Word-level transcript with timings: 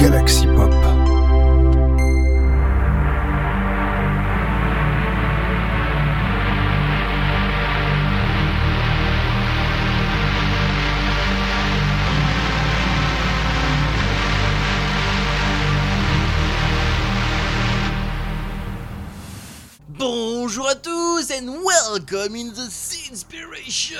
Galaxy 0.00 0.46
Pop. 0.46 0.72
Bonjour 19.90 20.66
à 20.66 20.74
tous 20.76 21.30
and 21.30 21.62
welcome 21.62 22.34
in 22.34 22.54
the 22.54 22.70
Inspiration 23.10 23.98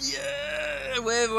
Yeah 0.00 0.57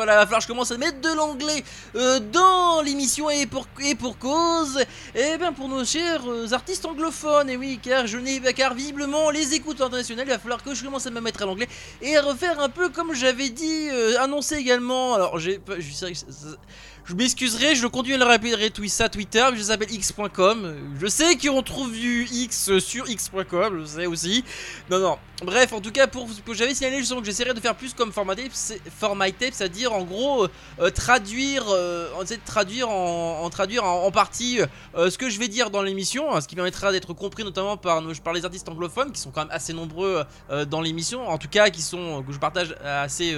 Voilà, 0.09 0.21
va 0.21 0.25
falloir 0.25 0.39
que 0.39 0.45
je 0.45 0.47
commence 0.47 0.71
à 0.71 0.77
mettre 0.79 1.01
de 1.01 1.15
l'anglais 1.15 1.63
euh, 1.95 2.19
dans 2.19 2.81
l'émission 2.81 3.29
et 3.29 3.45
pour, 3.45 3.67
et 3.85 3.93
pour 3.93 4.17
cause 4.17 4.83
Eh 5.13 5.37
bien 5.37 5.53
pour 5.53 5.69
nos 5.69 5.85
chers 5.85 6.27
euh, 6.27 6.51
artistes 6.51 6.83
anglophones, 6.87 7.47
et 7.47 7.57
oui 7.57 7.79
car 7.79 8.07
je 8.07 8.17
n'ai 8.17 8.41
car 8.53 8.73
visiblement 8.73 9.29
les 9.29 9.53
écoutes 9.53 9.81
internationales, 9.81 10.25
il 10.25 10.31
va 10.31 10.39
falloir 10.39 10.63
que 10.63 10.73
je 10.73 10.83
commence 10.83 11.05
à 11.05 11.11
me 11.11 11.21
mettre 11.21 11.43
à 11.43 11.45
l'anglais 11.45 11.67
et 12.01 12.17
à 12.17 12.23
refaire 12.23 12.59
un 12.59 12.69
peu 12.69 12.89
comme 12.89 13.13
j'avais 13.13 13.49
dit, 13.49 13.87
euh, 13.91 14.19
annoncé 14.19 14.55
également, 14.55 15.13
alors 15.13 15.37
je 15.37 17.13
m'excuserai, 17.13 17.75
je 17.75 17.85
continue 17.85 18.19
à 18.19 18.27
répéter 18.27 18.87
ça 18.87 19.09
Twitter, 19.09 19.45
je 19.53 19.61
s'appelle 19.61 19.93
x.com. 19.93 20.75
Je 20.99 21.05
sais 21.05 21.37
qu'on 21.37 21.61
trouve 21.61 21.91
du 21.91 22.25
x 22.31 22.79
sur 22.79 23.07
x.com, 23.07 23.81
je 23.81 23.85
sais 23.85 24.05
aussi. 24.07 24.43
Non, 24.89 24.97
non. 24.97 25.19
Bref, 25.41 25.71
en 25.71 25.79
tout 25.79 25.91
cas, 25.91 26.05
pour 26.05 26.29
ce 26.29 26.41
que 26.41 26.53
j'avais 26.53 26.73
signalé, 26.73 26.97
justement 26.97 27.21
que 27.21 27.25
j'essaierai 27.25 27.53
de 27.53 27.61
faire 27.61 27.73
plus 27.73 27.93
comme 27.93 28.11
format 28.11 28.35
tape, 28.35 28.51
c'est-à-dire 28.51 29.93
en 29.93 30.03
gros 30.03 30.43
euh, 30.43 30.49
euh, 30.81 30.89
traduire, 30.89 31.63
euh, 31.69 32.09
traduire 32.45 32.89
en, 32.89 33.49
traduire 33.49 33.85
en, 33.85 34.11
partie 34.11 34.59
ce 34.95 35.17
que 35.17 35.29
je 35.29 35.39
vais 35.39 35.47
dire 35.47 35.69
dans 35.69 35.81
l'émission, 35.81 36.35
hein, 36.35 36.41
ce 36.41 36.47
qui 36.47 36.55
permettra 36.55 36.91
d'être 36.91 37.13
compris 37.13 37.45
notamment 37.45 37.77
par, 37.77 38.03
par 38.21 38.33
les 38.33 38.43
artistes 38.43 38.67
anglophones 38.67 39.13
qui 39.13 39.21
sont 39.21 39.31
quand 39.31 39.41
même 39.41 39.51
assez 39.51 39.71
nombreux 39.71 40.23
dans 40.67 40.81
l'émission, 40.81 41.27
en 41.29 41.37
tout 41.37 41.47
cas 41.47 41.69
qui 41.69 41.81
sont 41.81 42.23
que 42.23 42.33
je 42.33 42.39
partage 42.39 42.75
assez 42.83 43.37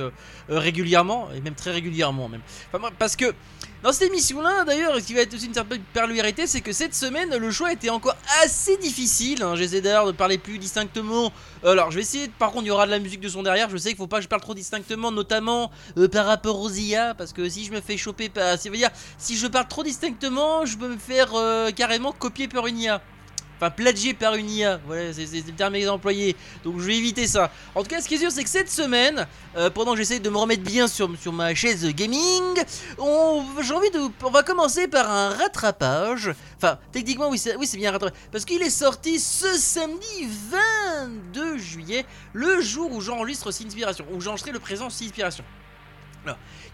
régulièrement 0.49 1.29
et 1.35 1.41
même 1.41 1.55
très 1.55 1.71
régulièrement 1.71 2.29
même. 2.29 2.41
Parce 2.97 3.15
que 3.15 3.33
dans 3.83 3.91
cette 3.91 4.09
émission-là, 4.09 4.63
d'ailleurs, 4.63 4.95
ce 4.95 5.01
qui 5.01 5.13
va 5.15 5.21
être 5.21 5.33
aussi 5.33 5.47
une 5.47 5.53
certaine 5.53 5.81
particularité, 5.93 6.45
c'est 6.45 6.61
que 6.61 6.71
cette 6.71 6.93
semaine, 6.93 7.35
le 7.35 7.51
choix 7.51 7.73
était 7.73 7.89
encore 7.89 8.15
assez 8.43 8.77
difficile. 8.77 9.41
hein. 9.41 9.55
J'essaie 9.55 9.81
d'ailleurs 9.81 10.05
de 10.05 10.11
parler 10.11 10.37
plus 10.37 10.59
distinctement. 10.59 11.33
Alors, 11.65 11.89
je 11.89 11.95
vais 11.95 12.01
essayer. 12.01 12.27
Par 12.27 12.51
contre, 12.51 12.65
il 12.65 12.67
y 12.67 12.71
aura 12.71 12.85
de 12.85 12.91
la 12.91 12.99
musique 12.99 13.21
de 13.21 13.29
son 13.29 13.41
derrière. 13.41 13.69
Je 13.69 13.77
sais 13.77 13.89
qu'il 13.89 13.97
faut 13.97 14.07
pas 14.07 14.17
que 14.17 14.23
je 14.23 14.27
parle 14.27 14.41
trop 14.41 14.53
distinctement, 14.53 15.11
notamment 15.11 15.71
euh, 15.97 16.07
par 16.07 16.27
rapport 16.27 16.59
aux 16.59 16.69
IA, 16.69 17.15
parce 17.15 17.33
que 17.33 17.49
si 17.49 17.65
je 17.65 17.71
me 17.71 17.81
fais 17.81 17.97
choper, 17.97 18.29
par... 18.29 18.55
si 19.17 19.37
je 19.37 19.47
parle 19.47 19.67
trop 19.67 19.83
distinctement, 19.83 20.65
je 20.65 20.77
peux 20.77 20.87
me 20.89 20.97
faire 20.97 21.33
euh, 21.33 21.71
carrément 21.71 22.11
copier 22.11 22.47
par 22.47 22.67
une 22.67 22.77
IA. 22.77 23.01
Enfin, 23.61 23.69
plagier 23.69 24.15
par 24.15 24.33
une 24.33 24.49
IA, 24.49 24.79
voilà, 24.87 25.13
c'est 25.13 25.21
le 25.21 25.53
terme 25.53 25.75
employé. 25.87 26.35
Donc 26.63 26.79
je 26.79 26.85
vais 26.87 26.97
éviter 26.97 27.27
ça. 27.27 27.51
En 27.75 27.83
tout 27.83 27.89
cas, 27.89 28.01
ce 28.01 28.07
qui 28.07 28.15
est 28.15 28.17
sûr, 28.17 28.31
c'est 28.31 28.43
que 28.43 28.49
cette 28.49 28.71
semaine, 28.71 29.27
euh, 29.55 29.69
pendant 29.69 29.91
que 29.91 29.99
j'essaie 29.99 30.19
de 30.19 30.29
me 30.31 30.37
remettre 30.37 30.63
bien 30.63 30.87
sur, 30.87 31.15
sur 31.19 31.31
ma 31.31 31.53
chaise 31.53 31.85
gaming, 31.93 32.41
on, 32.97 33.43
envie 33.71 33.91
de, 33.91 33.99
on 34.23 34.31
va 34.31 34.41
commencer 34.41 34.87
par 34.87 35.11
un 35.11 35.29
rattrapage. 35.29 36.33
Enfin, 36.57 36.79
techniquement, 36.91 37.29
oui, 37.29 37.37
c'est, 37.37 37.55
oui, 37.55 37.69
bien 37.75 37.89
un 37.89 37.91
rattrapage. 37.91 38.17
Parce 38.31 38.45
qu'il 38.45 38.63
est 38.63 38.71
sorti 38.71 39.19
ce 39.19 39.53
samedi 39.53 40.27
22 40.49 41.59
juillet, 41.59 42.03
le 42.33 42.61
jour 42.61 42.91
où 42.91 42.99
j'enregistre 42.99 43.49
Inspiration, 43.49 44.05
où 44.11 44.19
j'enregistrerai 44.19 44.53
le 44.53 44.59
présent 44.59 44.87
Inspiration. 44.87 45.43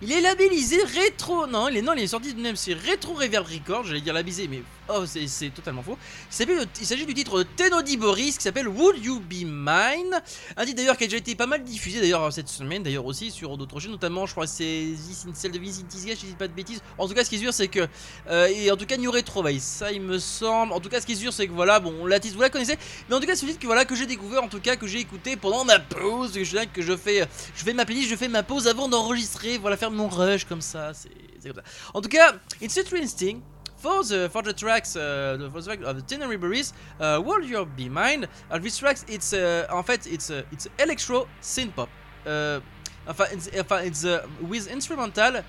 Il 0.02 0.12
est 0.12 0.22
labellisé 0.22 0.78
rétro. 0.84 1.48
Non, 1.48 1.70
il 1.70 1.78
est, 1.78 1.82
non, 1.82 1.94
il 1.96 2.04
est 2.04 2.08
sorti 2.08 2.34
de 2.34 2.40
même, 2.40 2.56
c'est 2.56 2.74
Retro 2.74 3.14
Reverb 3.14 3.46
Record. 3.46 3.86
J'allais 3.86 4.02
dire 4.02 4.14
labellisé, 4.14 4.48
mais 4.48 4.62
oh, 4.90 5.06
c'est, 5.06 5.50
totalement 5.50 5.82
faux. 5.82 5.98
Il 6.40 6.86
s'agit 6.86 7.06
du 7.06 7.14
titre 7.14 7.40
de 7.40 7.44
Tenody 7.44 7.98
Boris 7.98 8.38
qui 8.38 8.44
s'appelle 8.44 8.68
Would 8.68 9.04
You 9.04 9.20
Be 9.20 9.44
Mine? 9.46 10.22
Un 10.56 10.66
titre 10.66 10.78
d'ailleurs 10.78 10.98
qui 10.98 11.06
a 11.06 11.08
déjà 11.08 11.18
été 11.18 11.36
pas 11.36 11.48
mal 11.48 11.64
diffusé 11.64 12.00
d'ailleurs 12.00 12.32
cette 12.32 12.50
semaine, 12.50 12.84
d'ailleurs 12.84 13.06
aussi 13.06 13.32
sur 13.32 13.58
d'autres 13.58 13.80
chaînes, 13.80 13.92
notamment 13.92 14.26
je 14.26 14.34
crois 14.34 14.48
c'est 14.48 14.88
celle 15.34 15.52
de 15.52 15.60
Vincent 15.60 15.84
je 15.92 16.14
dis 16.14 16.36
pas 16.38 16.48
de 16.48 16.54
bêtises. 16.54 16.82
En 16.98 17.08
tout 17.08 17.14
cas, 17.14 17.24
ce 17.24 17.30
qui 17.30 17.36
est 17.36 17.40
sûr, 17.40 17.54
c'est 17.54 17.68
que. 17.68 17.88
euh, 18.30 18.72
en 18.72 18.78
tout 18.78 18.86
cas, 18.86 18.98
New 18.98 19.12
Retro 19.12 19.44
ça 19.60 19.92
il 19.92 20.02
me 20.02 20.20
semble. 20.20 20.74
En 20.74 20.80
tout 20.80 20.90
cas, 20.90 21.02
ce 21.02 21.06
qui 21.06 21.14
est 21.14 21.16
sûr, 21.16 21.34
c'est 21.34 21.48
que 21.48 21.54
voilà, 21.54 21.80
bon, 21.80 22.06
la 22.06 22.20
titre 22.20 22.36
vous 22.36 22.42
la 22.42 22.50
connaissez, 22.50 22.78
mais 23.10 23.16
en 23.16 23.20
tout 23.20 23.28
cas, 23.28 23.36
c'est 23.36 23.46
le 23.46 23.52
titre 23.52 23.62
que 23.62 23.68
voilà 23.68 23.86
que 23.86 23.96
j'ai 23.96 24.06
découvert, 24.06 24.44
en 24.44 24.48
tout 24.48 24.60
cas 24.60 24.76
que 24.76 24.88
j'ai 24.88 25.00
écouté 25.00 25.38
pendant 25.38 25.66
ma 25.66 25.80
pause, 25.80 26.34
que 26.34 26.44
je, 26.44 26.58
que 26.74 26.82
je 26.82 26.96
fais, 26.96 27.28
je 27.56 27.64
fais 27.64 27.74
ma 27.74 27.86
playlist, 27.86 28.10
je 28.10 28.16
fais 28.16 28.28
ma 28.28 28.44
pause 28.44 28.68
avant 28.68 28.88
d'enregistrer, 28.88 29.37
voilà, 29.60 29.78
faire 29.78 29.92
mon 29.92 30.08
rush 30.08 30.46
comme 30.46 30.62
ça, 30.62 30.94
c'est 30.94 31.10
comme 31.44 31.56
ça. 31.56 31.64
En 31.94 32.02
tout 32.02 32.10
cas, 32.10 32.34
it's 32.62 32.78
interesting. 32.78 33.42
For 33.80 34.04
the, 34.04 34.28
for 34.28 34.42
the 34.42 34.54
tracks, 34.56 34.96
uh, 34.96 35.38
for 35.52 35.62
the 35.62 35.66
track 35.66 35.82
of 35.84 35.96
the 35.98 36.02
Tenary 36.02 36.36
Berries, 36.36 36.74
uh, 37.00 37.22
Will 37.24 37.44
You 37.46 37.64
Be 37.64 37.88
Mine? 37.88 38.28
Uh, 38.50 38.58
this 38.58 38.80
tracks, 38.80 39.06
it's 39.08 39.34
uh, 39.34 39.68
en 39.70 39.84
fait, 39.84 40.08
it's 40.08 40.32
uh, 40.32 40.42
it's 40.52 40.68
electro 40.80 41.28
synth 41.44 41.76
pop. 41.76 41.88
Uh, 42.26 42.60
enfin, 43.08 43.26
it's, 43.32 43.48
enfin, 43.56 43.84
it's 43.86 44.04
uh, 44.04 44.26
with 44.42 44.68
instrumental, 44.68 45.44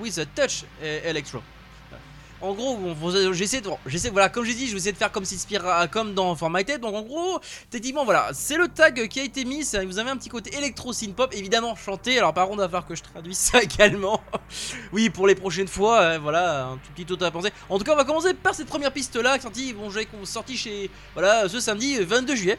with 0.00 0.16
a 0.16 0.24
touch 0.34 0.64
electro. 0.80 1.42
En 2.42 2.52
gros, 2.52 2.78
j'essaie 3.32 3.62
de, 3.62 3.70
j'essaie, 3.86 4.10
voilà, 4.10 4.28
comme 4.28 4.44
j'ai 4.44 4.54
dit, 4.54 4.66
je 4.66 4.72
vais 4.72 4.78
essayer 4.78 4.92
de 4.92 4.98
faire 4.98 5.10
comme 5.10 5.24
s'inspire, 5.24 5.64
comme 5.90 6.14
dans 6.14 6.34
Formatted. 6.34 6.80
Donc 6.80 6.94
en 6.94 7.02
gros, 7.02 7.40
techniquement, 7.70 8.04
voilà, 8.04 8.30
c'est 8.34 8.56
le 8.56 8.68
tag 8.68 9.08
qui 9.08 9.20
a 9.20 9.24
été 9.24 9.44
mis. 9.44 9.62
Vous 9.86 9.98
avez 9.98 10.10
un 10.10 10.16
petit 10.16 10.28
côté 10.28 10.54
électro 10.56 10.92
synth 10.92 11.14
pop, 11.14 11.32
évidemment 11.34 11.74
chanté. 11.76 12.18
Alors 12.18 12.34
par 12.34 12.46
contre, 12.46 12.58
il 12.58 12.62
va 12.62 12.68
falloir 12.68 12.86
que 12.86 12.94
je 12.94 13.02
traduise 13.02 13.38
ça 13.38 13.62
également. 13.62 14.20
oui, 14.92 15.08
pour 15.08 15.26
les 15.26 15.34
prochaines 15.34 15.68
fois, 15.68 16.00
euh, 16.00 16.18
voilà, 16.18 16.66
un 16.66 16.76
tout 16.76 16.92
petit 16.94 17.10
autre 17.10 17.24
à 17.24 17.30
penser. 17.30 17.50
En 17.68 17.78
tout 17.78 17.84
cas, 17.84 17.92
on 17.94 17.96
va 17.96 18.04
commencer 18.04 18.34
par 18.34 18.54
cette 18.54 18.68
première 18.68 18.92
piste 18.92 19.16
là, 19.16 19.40
sortie, 19.40 19.72
bon, 19.72 19.90
j'avais 19.90 20.08
sorti 20.24 20.56
chez, 20.56 20.90
voilà, 21.14 21.48
ce 21.48 21.58
samedi 21.60 21.96
euh, 21.98 22.04
22 22.06 22.36
juillet. 22.36 22.58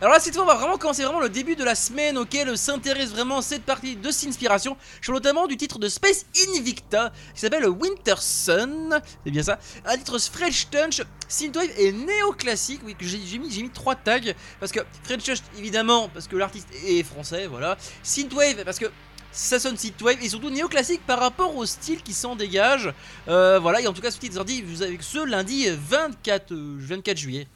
Alors 0.00 0.12
là, 0.12 0.18
cette 0.18 0.34
fois, 0.34 0.42
on 0.42 0.46
va 0.46 0.56
vraiment 0.56 0.76
commencer 0.76 1.04
vraiment 1.04 1.20
le 1.20 1.28
début 1.28 1.54
de 1.54 1.62
la 1.62 1.76
semaine 1.76 2.18
auquel 2.18 2.58
s'intéresse 2.58 3.10
vraiment 3.10 3.40
cette 3.40 3.62
partie 3.62 3.94
de 3.94 4.10
Sinspiration. 4.10 4.76
Je 5.00 5.06
parle 5.06 5.18
notamment 5.18 5.46
du 5.46 5.56
titre 5.56 5.78
de 5.78 5.88
Space 5.88 6.26
Invicta 6.56 7.12
qui 7.32 7.40
s'appelle 7.40 7.68
Winter 7.68 8.16
Sun. 8.18 9.00
C'est 9.24 9.30
bien 9.30 9.44
ça. 9.44 9.58
Un 9.86 9.96
titre 9.96 10.18
French 10.18 10.68
Touch, 10.68 11.00
Synthwave 11.28 11.70
et 11.78 11.92
néoclassique. 11.92 12.80
Oui, 12.84 12.96
que 12.96 13.06
j'ai 13.06 13.38
mis, 13.38 13.62
mis 13.62 13.70
trois 13.70 13.94
tags 13.94 14.20
parce 14.58 14.72
que 14.72 14.80
French 15.04 15.22
Touch, 15.22 15.38
évidemment, 15.58 16.08
parce 16.12 16.26
que 16.26 16.36
l'artiste 16.36 16.68
est 16.86 17.04
français, 17.04 17.46
voilà. 17.46 17.78
Synthwave, 18.02 18.64
parce 18.64 18.80
que 18.80 18.90
ça 19.30 19.60
sonne 19.60 19.76
synthwave 19.76 20.22
et 20.22 20.28
surtout 20.28 20.50
néoclassique 20.50 21.06
par 21.06 21.20
rapport 21.20 21.56
au 21.56 21.66
style 21.66 22.02
qui 22.02 22.14
s'en 22.14 22.34
dégage. 22.34 22.92
Euh, 23.28 23.60
voilà, 23.60 23.80
et 23.80 23.86
en 23.86 23.92
tout 23.92 24.02
cas, 24.02 24.10
ce 24.10 24.18
titre 24.18 24.44
vous 24.66 24.82
avez 24.82 24.98
ce 25.00 25.24
lundi 25.24 25.68
24, 25.70 26.52
euh, 26.52 26.76
24 26.80 27.16
juillet. 27.16 27.46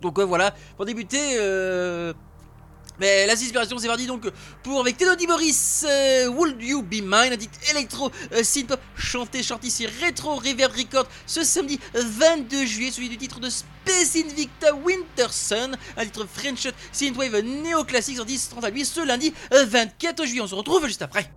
Donc 0.00 0.18
voilà, 0.18 0.54
pour 0.76 0.84
débuter, 0.84 1.36
euh, 1.38 2.12
mais 2.98 3.26
la 3.26 3.34
inspiration 3.34 3.76
c'est 3.78 3.88
parti 3.88 4.06
donc 4.06 4.30
pour 4.62 4.80
avec 4.80 4.96
Teddy 4.96 5.26
Boris, 5.26 5.84
euh, 5.88 6.28
Would 6.28 6.62
You 6.62 6.82
Be 6.82 7.02
Mine, 7.02 7.32
un 7.32 7.36
titre 7.36 7.58
électro 7.70 8.10
euh, 8.32 8.42
synth 8.42 8.72
chanté, 8.96 9.42
chanté 9.42 9.68
sur 9.68 9.90
Retro 10.02 10.36
Reverb 10.36 10.72
Record 10.72 11.06
ce 11.26 11.44
samedi 11.44 11.78
22 11.94 12.64
juillet, 12.64 12.90
celui 12.90 13.08
du 13.08 13.18
titre 13.18 13.38
de 13.38 13.50
Space 13.50 14.16
Invicta 14.16 14.74
Winter 14.74 15.26
Sun, 15.30 15.76
un 15.96 16.04
titre 16.04 16.26
French 16.32 16.68
synthwave 16.90 17.40
néoclassique 17.40 18.16
sorti 18.16 18.40
quant 18.54 18.60
à 18.60 18.70
lui 18.70 18.84
ce 18.84 19.00
lundi 19.00 19.32
euh, 19.52 19.66
24 19.66 20.24
juillet. 20.24 20.40
On 20.40 20.46
se 20.46 20.54
retrouve 20.54 20.86
juste 20.86 21.02
après. 21.02 21.30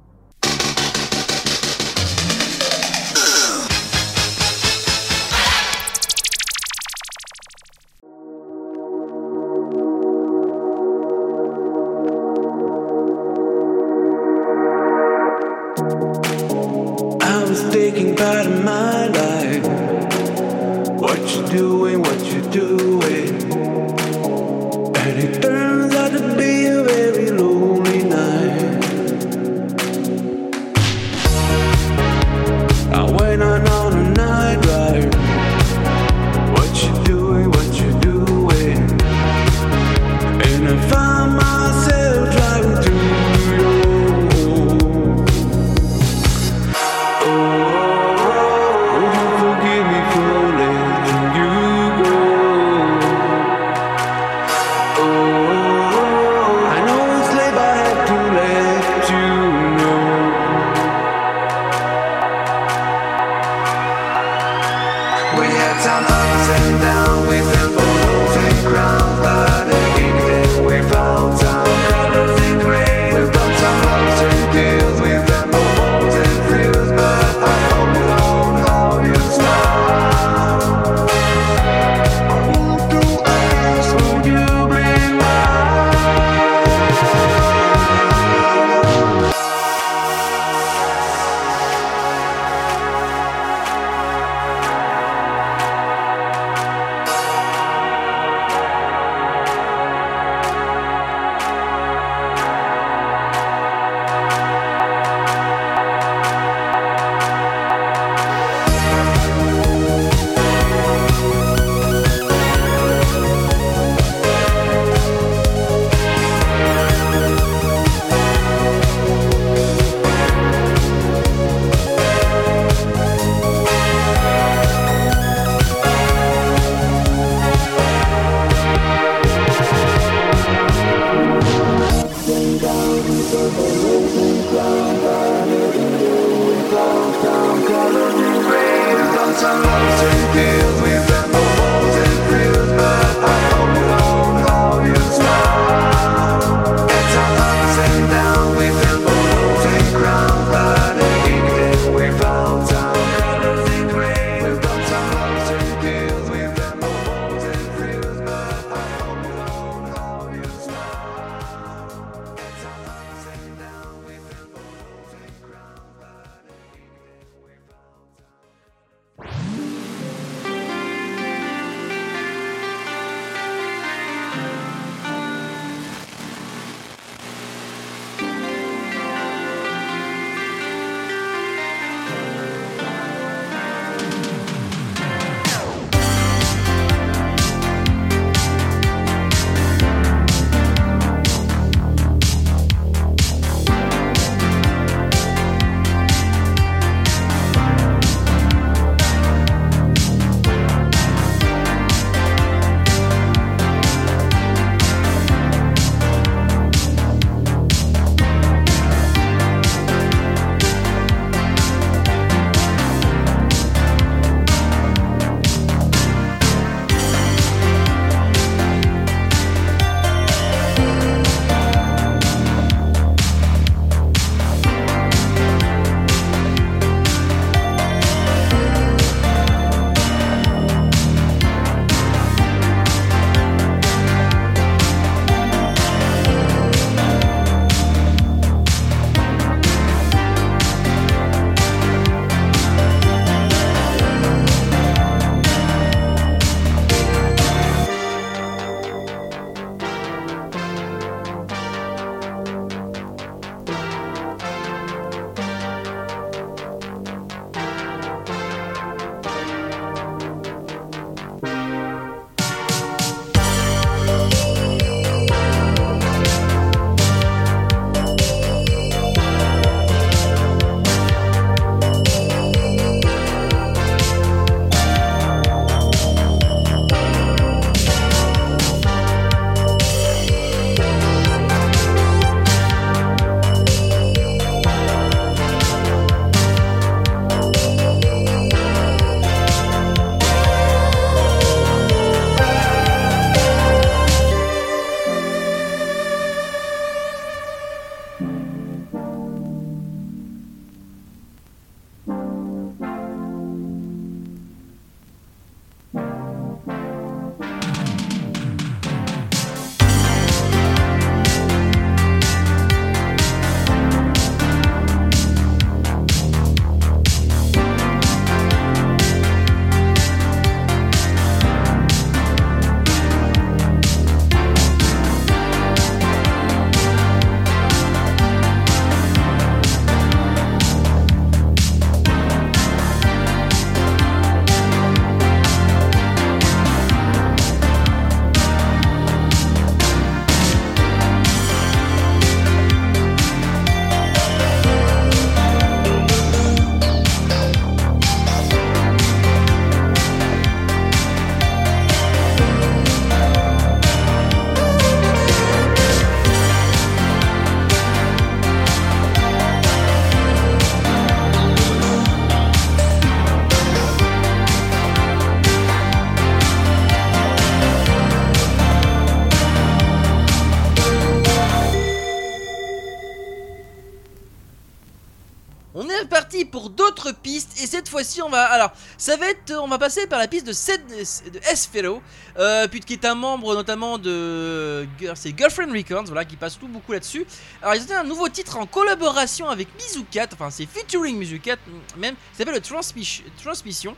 On 379.62 379.68
va 379.68 379.78
passer 379.78 380.08
par 380.08 380.20
la 380.20 380.28
piste 380.28 380.48
de, 380.48 380.54
Sed- 380.54 380.82
de 380.88 381.40
Esfero 381.52 382.02
euh, 382.38 382.68
puisqu'il 382.68 382.94
est 382.94 383.06
un 383.06 383.16
membre 383.16 383.54
notamment 383.54 383.98
de 383.98 384.88
Girlfriend 385.00 385.72
Records 385.72 386.06
voilà 386.06 386.26
qui 386.26 386.36
passe 386.36 386.58
tout 386.60 386.68
beaucoup 386.68 386.92
là-dessus. 386.92 387.26
Alors 387.62 387.76
ils 387.76 387.82
ont 387.92 387.98
un 387.98 388.04
nouveau 388.04 388.30
titre 388.30 388.58
en 388.58 388.66
collaboration 388.66 389.50
avec 389.50 389.68
Mizukat 389.76 390.28
enfin 390.34 390.50
c'est 390.50 390.66
featuring 390.66 391.18
Mizukat 391.18 391.58
même 391.98 392.16
ça 392.34 392.40
s'appelle 392.40 392.56
le 392.56 392.62
Transmis- 392.62 393.24
Transmission 393.44 393.96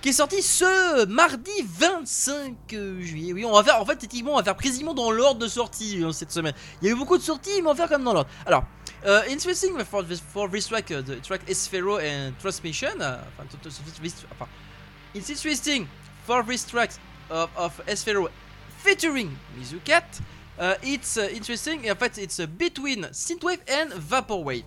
qui 0.00 0.10
est 0.10 0.12
sorti 0.12 0.42
ce 0.42 1.06
mardi 1.06 1.50
25 1.76 2.54
juillet. 3.00 3.32
Oui, 3.32 3.44
on 3.44 3.52
va 3.52 3.64
faire 3.64 3.80
en 3.82 3.84
fait 3.84 3.94
effectivement 3.94 4.34
on 4.34 4.36
va 4.36 4.44
faire 4.44 4.56
quasiment 4.56 4.94
dans 4.94 5.10
l'ordre 5.10 5.40
de 5.40 5.48
sortie 5.48 6.04
euh, 6.04 6.12
cette 6.12 6.30
semaine. 6.30 6.52
Il 6.80 6.86
y 6.86 6.90
a 6.90 6.94
eu 6.94 6.96
beaucoup 6.96 7.18
de 7.18 7.22
sorties, 7.22 7.50
mais 7.62 7.68
on 7.68 7.72
va 7.72 7.74
faire 7.74 7.88
comme 7.88 8.04
dans 8.04 8.12
l'ordre. 8.12 8.30
Alors, 8.46 8.62
uh, 9.04 9.22
interesting 9.28 9.78
for 9.84 10.02
this, 10.02 10.20
for 10.20 10.48
this 10.48 10.68
track, 10.68 10.86
the 10.86 11.20
track 11.22 11.44
Esfero 11.46 12.02
and 12.02 12.38
Transmission. 12.38 13.00
Uh, 13.00 13.24
it's 15.14 15.30
interesting 15.30 15.88
for 16.24 16.42
this 16.42 16.64
track 16.64 16.90
of, 17.30 17.50
of 17.56 17.80
Esfero 17.86 18.28
featuring 18.78 19.36
Mizukat. 19.58 20.20
Uh, 20.58 20.74
it's 20.82 21.16
uh, 21.16 21.28
interesting. 21.32 21.88
En 21.88 21.94
fait, 21.96 22.18
it's 22.18 22.40
between 22.46 23.04
synthwave 23.04 23.60
and 23.68 23.92
vaporwave. 23.92 24.64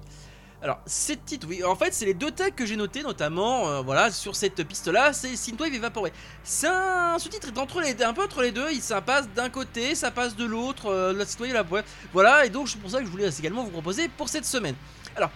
Alors, 0.63 0.80
ces 0.86 1.18
titres, 1.18 1.48
oui, 1.50 1.63
en 1.63 1.75
fait, 1.75 1.91
c'est 1.91 2.06
les 2.06 2.13
deux 2.13 2.30
tags 2.30 2.51
que 2.51 2.68
j'ai 2.68 2.75
notés, 2.75 3.01
notamment, 3.01 3.68
euh, 3.68 3.82
voilà, 3.82 4.12
sur 4.12 4.36
cette 4.36 4.63
piste-là, 4.63 5.12
c'est 5.12 5.36
Synthwave 5.36 5.74
et. 5.74 6.13
C'est 6.44 6.68
un, 6.68 7.18
titre 7.18 7.48
est 7.48 7.58
entre 7.58 7.82
les, 7.82 8.03
un 8.03 8.13
peu 8.13 8.24
entre 8.24 8.44
les 8.44 8.51
deux, 8.51 8.68
il, 8.72 8.80
ça 8.80 9.01
passe 9.01 9.27
d'un 9.30 9.50
côté, 9.50 9.96
ça 9.96 10.12
passe 10.12 10.36
de 10.36 10.46
l'autre, 10.46 10.86
euh, 10.86 11.13
la 11.13 11.25
Synthwave 11.25 11.53
la. 11.53 11.65
Voilà, 12.13 12.46
et 12.46 12.50
donc 12.50 12.70
c'est 12.70 12.77
pour 12.80 12.91
ça 12.91 13.00
que 13.00 13.06
je 13.06 13.10
voulais 13.10 13.27
également 13.39 13.63
vous 13.63 13.72
proposer 13.72 14.08
pour 14.08 14.30
cette 14.30 14.46
semaine. 14.46 14.75
Alors, 15.15 15.32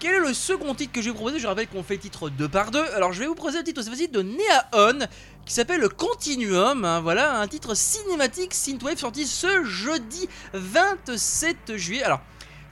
quel 0.00 0.14
est 0.16 0.20
le 0.20 0.34
second 0.34 0.74
titre 0.74 0.92
que 0.92 1.00
je 1.00 1.06
vais 1.06 1.10
vous 1.12 1.16
proposer? 1.16 1.38
Je 1.38 1.46
rappelle 1.46 1.68
qu'on 1.68 1.84
fait 1.84 1.96
titre 1.96 2.28
deux 2.28 2.48
par 2.48 2.72
deux. 2.72 2.84
Alors, 2.94 3.12
je 3.12 3.20
vais 3.20 3.26
vous 3.26 3.36
proposer 3.36 3.58
le 3.58 3.64
titre 3.64 3.82
cette 3.82 3.90
fois-ci 3.90 4.08
de 4.08 4.22
Neaon, 4.22 5.06
qui 5.44 5.54
s'appelle 5.54 5.80
le 5.80 5.88
Continuum. 5.88 6.84
hein, 6.84 7.00
voilà, 7.00 7.38
un 7.38 7.46
titre 7.46 7.76
cinématique 7.76 8.52
Synthwave 8.52 8.98
sorti 8.98 9.28
ce 9.28 9.62
jeudi 9.64 10.28
27 10.54 11.76
juillet. 11.76 12.02
Alors, 12.02 12.20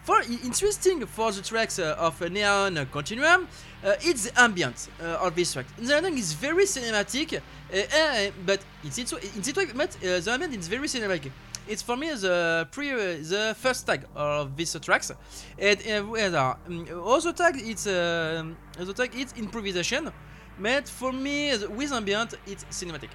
For 0.05 0.21
interesting 0.21 1.07
for 1.07 1.33
the 1.33 1.41
tracks 1.41 1.79
uh, 1.79 1.97
of 1.99 2.21
uh, 2.21 2.29
Neon 2.29 2.87
Continuum, 2.93 3.49
uh, 3.83 3.95
it's 4.03 4.29
the 4.29 4.39
ambient 4.39 4.89
uh, 5.01 5.27
of 5.27 5.35
this 5.35 5.55
track. 5.55 5.65
The 5.79 5.95
ambient 5.95 6.19
is 6.19 6.35
very 6.35 6.67
cinematic, 6.67 7.33
uh, 7.33 7.77
uh, 7.79 8.31
but 8.45 8.61
it's 8.85 8.99
it's 8.99 9.13
it, 9.15 9.75
but 9.75 9.97
uh, 9.97 10.21
the 10.21 10.31
ambient 10.31 10.55
is 10.57 10.69
very 10.69 10.89
cinematic. 10.89 11.31
It's 11.67 11.81
for 11.81 11.97
me 11.97 12.11
the 12.13 12.69
pre 12.71 12.93
uh, 12.93 12.97
the 12.97 13.57
first 13.59 13.87
tag 13.87 14.05
of 14.15 14.55
these 14.59 14.77
tracks, 14.81 15.11
and 15.59 15.79
uh, 15.89 16.13
uh, 16.13 16.55
um, 16.67 16.87
also 17.03 17.33
tag 17.33 17.55
it's 17.57 17.87
uh, 17.87 18.45
the 18.77 18.93
tag 18.93 19.11
it's 19.15 19.33
improvisation, 19.39 20.13
but 20.61 20.87
for 20.87 21.13
me 21.15 21.57
with 21.69 21.93
ambient 21.93 22.35
it's 22.47 22.65
cinematic. 22.65 23.09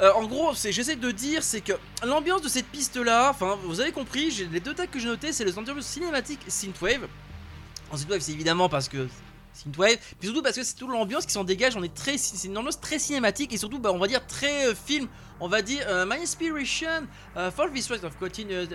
Euh, 0.00 0.12
en 0.14 0.26
gros, 0.26 0.54
c'est 0.54 0.72
j'essaie 0.72 0.96
de 0.96 1.10
dire, 1.10 1.42
c'est 1.42 1.60
que 1.60 1.72
l'ambiance 2.04 2.42
de 2.42 2.48
cette 2.48 2.66
piste-là, 2.66 3.30
enfin, 3.30 3.58
vous 3.64 3.80
avez 3.80 3.92
compris, 3.92 4.30
j'ai 4.30 4.46
les 4.46 4.60
deux 4.60 4.74
tags 4.74 4.86
que 4.86 4.98
j'ai 4.98 5.08
notés, 5.08 5.32
c'est 5.32 5.44
les 5.44 5.58
ambiances 5.58 5.84
cinématiques 5.86 6.40
synthwave. 6.48 7.06
En 7.90 7.96
synthwave, 7.96 8.20
c'est 8.20 8.32
évidemment 8.32 8.68
parce 8.70 8.88
que 8.88 9.06
synthwave, 9.52 9.98
puis 10.18 10.28
surtout 10.28 10.42
parce 10.42 10.56
que 10.56 10.62
c'est 10.62 10.76
toute 10.76 10.90
l'ambiance 10.90 11.26
qui 11.26 11.32
s'en 11.32 11.44
dégage. 11.44 11.76
On 11.76 11.82
est 11.82 11.94
très, 11.94 12.16
c'est 12.16 12.48
une 12.48 12.56
ambiance 12.56 12.80
très 12.80 12.98
cinématique 12.98 13.52
et 13.52 13.58
surtout, 13.58 13.78
bah, 13.78 13.92
on 13.92 13.98
va 13.98 14.06
dire 14.06 14.26
très 14.26 14.68
euh, 14.68 14.74
film. 14.74 15.08
On 15.40 15.48
va 15.48 15.60
dire 15.60 15.84
euh, 15.88 16.06
my 16.06 16.22
inspiration 16.22 17.06
for 17.54 17.70
this 17.70 17.86
track 17.88 18.04
of 18.04 18.16
continuum 18.16 18.66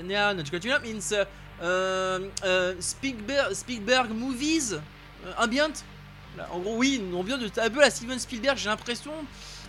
means 0.84 1.16
Spielberg, 2.80 3.54
Spielberg 3.54 4.12
movies 4.12 4.80
ambient. 5.40 5.74
En 6.52 6.60
gros, 6.60 6.78
oui, 6.78 7.02
une 7.02 7.16
ambiance 7.16 7.40
de 7.40 7.50
un 7.60 7.70
peu 7.70 7.80
la 7.80 7.90
Steven 7.90 8.20
Spielberg, 8.20 8.58
j'ai 8.58 8.70
l'impression. 8.70 9.12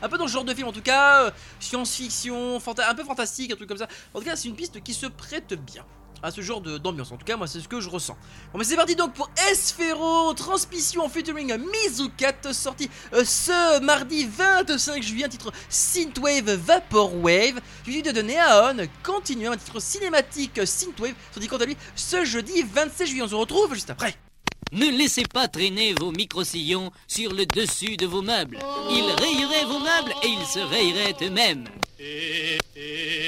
Un 0.02 0.08
peu 0.08 0.18
dans 0.18 0.26
ce 0.26 0.32
genre 0.32 0.44
de 0.44 0.54
film, 0.54 0.68
en 0.68 0.72
tout 0.72 0.82
cas, 0.82 1.24
euh, 1.24 1.30
science-fiction, 1.60 2.56
un 2.88 2.94
peu 2.94 3.04
fantastique, 3.04 3.52
un 3.52 3.56
truc 3.56 3.68
comme 3.68 3.78
ça. 3.78 3.88
En 4.14 4.18
tout 4.20 4.24
cas, 4.24 4.36
c'est 4.36 4.48
une 4.48 4.54
piste 4.56 4.82
qui 4.82 4.94
se 4.94 5.06
prête 5.06 5.54
bien 5.54 5.84
à 6.20 6.32
ce 6.32 6.40
genre 6.40 6.60
de- 6.60 6.78
d'ambiance. 6.78 7.12
En 7.12 7.16
tout 7.16 7.24
cas, 7.24 7.36
moi, 7.36 7.46
c'est 7.46 7.60
ce 7.60 7.68
que 7.68 7.80
je 7.80 7.88
ressens. 7.88 8.16
Bon, 8.52 8.58
mais 8.58 8.64
c'est 8.64 8.74
parti 8.74 8.96
donc 8.96 9.14
pour 9.14 9.30
Esfero, 9.50 10.34
transmission 10.34 11.08
featuring 11.08 11.56
Mizukat, 11.56 12.52
sorti 12.52 12.90
euh, 13.12 13.24
ce 13.24 13.80
mardi 13.80 14.24
25 14.26 15.00
juillet, 15.02 15.28
titre 15.28 15.52
Synthwave 15.68 16.50
Vaporwave, 16.54 17.60
suivi 17.84 18.02
de 18.02 18.20
Neaon, 18.20 18.88
continuant 19.04 19.52
un 19.52 19.56
titre 19.56 19.78
cinématique 19.80 20.66
Synthwave, 20.66 21.14
sorti 21.32 21.46
quant 21.48 21.56
à 21.58 21.64
lui 21.66 21.76
ce 21.94 22.24
jeudi 22.24 22.62
27 22.62 23.06
juillet. 23.06 23.22
On 23.22 23.28
se 23.28 23.34
retrouve 23.36 23.74
juste 23.74 23.90
après. 23.90 24.16
Ne 24.72 24.90
laissez 24.90 25.22
pas 25.22 25.48
traîner 25.48 25.94
vos 25.94 26.12
micro-sillons 26.12 26.90
sur 27.06 27.32
le 27.32 27.46
dessus 27.46 27.96
de 27.96 28.06
vos 28.06 28.22
meubles. 28.22 28.58
Ils 28.90 29.10
rayeraient 29.18 29.64
vos 29.64 29.78
meubles 29.78 30.14
et 30.22 30.28
ils 30.28 30.46
se 30.46 30.58
rayeraient 30.58 31.16
eux-mêmes. 31.22 31.64
Thank 31.98 33.27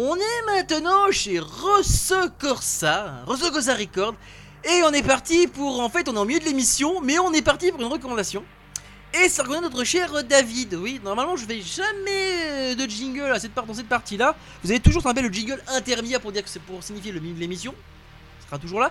On 0.00 0.14
est 0.14 0.46
maintenant 0.46 1.10
chez 1.10 1.40
Corsa, 2.38 3.24
Rosso 3.26 3.50
Corsa 3.50 3.74
Record, 3.74 4.14
et 4.62 4.84
on 4.84 4.92
est 4.92 5.02
parti 5.02 5.48
pour, 5.48 5.80
en 5.80 5.88
fait, 5.88 6.08
on 6.08 6.14
est 6.14 6.18
en 6.18 6.24
milieu 6.24 6.38
de 6.38 6.44
l'émission, 6.44 7.00
mais 7.00 7.18
on 7.18 7.32
est 7.32 7.42
parti 7.42 7.72
pour 7.72 7.80
une 7.80 7.88
recommandation. 7.88 8.44
Et 9.12 9.28
ça 9.28 9.42
reconnaît 9.42 9.62
notre 9.62 9.82
cher 9.82 10.22
David. 10.22 10.74
Oui, 10.74 11.00
normalement 11.02 11.34
je 11.34 11.46
vais 11.46 11.60
jamais 11.60 12.36
euh, 12.46 12.74
de 12.76 12.88
jingle 12.88 13.32
à 13.32 13.40
cette 13.40 13.52
dans 13.52 13.74
cette 13.74 13.88
partie-là. 13.88 14.36
Vous 14.62 14.70
avez 14.70 14.78
toujours 14.78 15.02
ce 15.02 15.04
qu'on 15.04 15.10
appelle 15.10 15.26
le 15.26 15.32
jingle 15.32 15.60
intermédiaire 15.66 16.20
pour 16.20 16.30
dire 16.30 16.44
que 16.44 16.48
c'est 16.48 16.62
pour 16.62 16.80
signifier 16.80 17.10
le 17.10 17.18
milieu 17.18 17.34
de 17.34 17.40
l'émission. 17.40 17.74
Sera 18.48 18.58
toujours 18.58 18.80
là. 18.80 18.90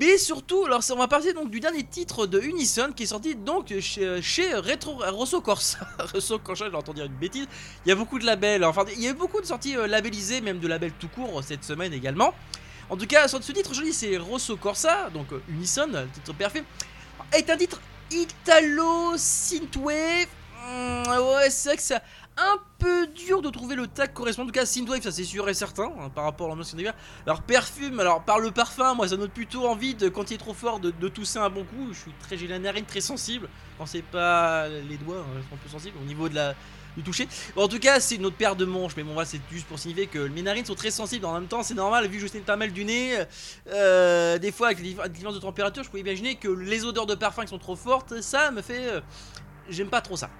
Mais 0.00 0.18
surtout, 0.18 0.64
alors 0.66 0.82
ça- 0.82 0.92
on 0.94 0.98
va 0.98 1.06
parler 1.06 1.32
donc 1.32 1.50
du 1.50 1.60
dernier 1.60 1.84
titre 1.84 2.26
de 2.26 2.40
Unison 2.40 2.90
qui 2.92 3.04
est 3.04 3.06
sorti 3.06 3.36
donc 3.36 3.72
chez, 3.80 4.54
Retro 4.54 5.00
Rosso 5.12 5.40
Corsa. 5.40 5.78
Rosso 6.12 6.38
Corsa, 6.40 6.66
j'ai 6.68 6.76
entendu 6.76 6.96
dire 6.96 7.06
une 7.06 7.16
bêtise. 7.16 7.46
Il 7.86 7.88
y 7.88 7.92
a 7.92 7.94
beaucoup 7.94 8.18
de 8.18 8.26
labels, 8.26 8.64
enfin 8.64 8.84
il 8.92 9.00
y 9.00 9.06
a 9.06 9.10
eu 9.10 9.14
beaucoup 9.14 9.40
de 9.40 9.46
sorties 9.46 9.76
euh, 9.76 9.86
labellisées, 9.86 10.40
même 10.40 10.58
de 10.58 10.66
labels 10.66 10.92
tout 10.98 11.08
court 11.08 11.42
cette 11.44 11.62
semaine 11.64 11.92
également. 11.92 12.34
En 12.90 12.96
tout 12.96 13.06
cas, 13.06 13.28
sur 13.28 13.42
ce 13.42 13.52
titre 13.52 13.70
aujourd'hui, 13.70 13.92
c'est 13.92 14.16
Rosso 14.16 14.56
Corsa, 14.56 15.10
donc 15.10 15.32
euh, 15.32 15.40
Unison, 15.48 15.86
le 15.86 16.08
titre 16.08 16.32
parfait, 16.34 16.64
est 17.32 17.48
un 17.50 17.56
titre 17.56 17.80
Italo 18.10 19.12
Synthwave. 19.16 20.26
Hmm, 20.66 21.02
ouais, 21.06 21.50
c'est 21.50 21.68
vrai 21.68 21.76
que 21.76 21.82
c'est 21.82 22.00
un 22.38 22.58
peu 22.78 23.06
dur 23.08 23.42
de 23.42 23.50
trouver 23.50 23.74
le 23.74 23.86
tag 23.86 24.12
correspondant. 24.12 24.48
En 24.48 24.52
tout 24.52 24.58
cas, 24.58 24.66
Synthwave, 24.66 25.02
ça 25.02 25.10
c'est 25.10 25.24
sûr 25.24 25.48
et 25.48 25.54
certain 25.54 25.90
hein, 26.00 26.08
par 26.14 26.24
rapport 26.24 26.46
à 26.46 26.50
l'ambiance 26.50 26.74
a 26.74 26.94
Alors, 27.26 27.42
perfume, 27.42 27.98
alors 28.00 28.22
par 28.22 28.38
le 28.38 28.50
parfum, 28.50 28.94
moi 28.94 29.08
ça 29.08 29.16
donne 29.16 29.28
plutôt 29.28 29.66
envie 29.66 29.94
de, 29.94 30.08
quand 30.08 30.30
il 30.30 30.34
est 30.34 30.38
trop 30.38 30.54
fort, 30.54 30.78
de, 30.80 31.08
tousser 31.08 31.38
un 31.38 31.50
bon 31.50 31.64
coup. 31.64 31.88
Je 31.92 31.98
suis 31.98 32.12
très, 32.20 32.36
j'ai 32.36 32.46
la 32.46 32.58
narine 32.58 32.84
très 32.84 33.00
sensible. 33.00 33.48
Quand 33.76 33.86
c'est 33.86 34.02
pas 34.02 34.68
les 34.68 34.96
doigts, 34.96 35.18
hein, 35.18 35.34
je 35.36 35.46
suis 35.46 35.54
un 35.54 35.58
peu 35.58 35.68
sensible 35.68 35.96
au 36.00 36.04
niveau 36.04 36.28
de 36.28 36.34
la, 36.34 36.54
du 36.96 37.02
toucher. 37.02 37.28
En 37.56 37.68
tout 37.68 37.78
cas, 37.78 38.00
c'est 38.00 38.16
une 38.16 38.26
autre 38.26 38.36
paire 38.36 38.56
de 38.56 38.64
manches, 38.64 38.96
mais 38.96 39.02
bon, 39.02 39.12
voilà, 39.12 39.28
c'est 39.28 39.40
juste 39.50 39.66
pour 39.66 39.78
signifier 39.78 40.06
que 40.06 40.28
mes 40.28 40.42
narines 40.42 40.64
sont 40.64 40.74
très 40.74 40.90
sensibles. 40.90 41.24
En 41.26 41.34
même 41.34 41.46
temps, 41.46 41.62
c'est 41.62 41.74
normal, 41.74 42.06
vu 42.08 42.18
que 42.18 42.22
je 42.26 42.26
sais 42.26 42.40
pas 42.40 42.56
mal 42.56 42.72
du 42.72 42.84
nez. 42.84 43.18
euh, 43.68 44.38
des 44.38 44.52
fois, 44.52 44.68
avec 44.68 44.80
les 44.80 44.94
dif- 44.94 45.08
différences 45.08 45.34
de 45.34 45.40
température, 45.40 45.82
je 45.82 45.90
peux 45.90 45.98
imaginer 45.98 46.36
que 46.36 46.48
les 46.48 46.84
odeurs 46.84 47.06
de 47.06 47.14
parfum 47.14 47.42
qui 47.42 47.48
sont 47.48 47.58
trop 47.58 47.76
fortes, 47.76 48.20
ça 48.20 48.50
me 48.50 48.62
fait. 48.62 49.02
J'aime 49.68 49.88
pas 49.88 50.00
trop 50.00 50.16
ça. 50.16 50.30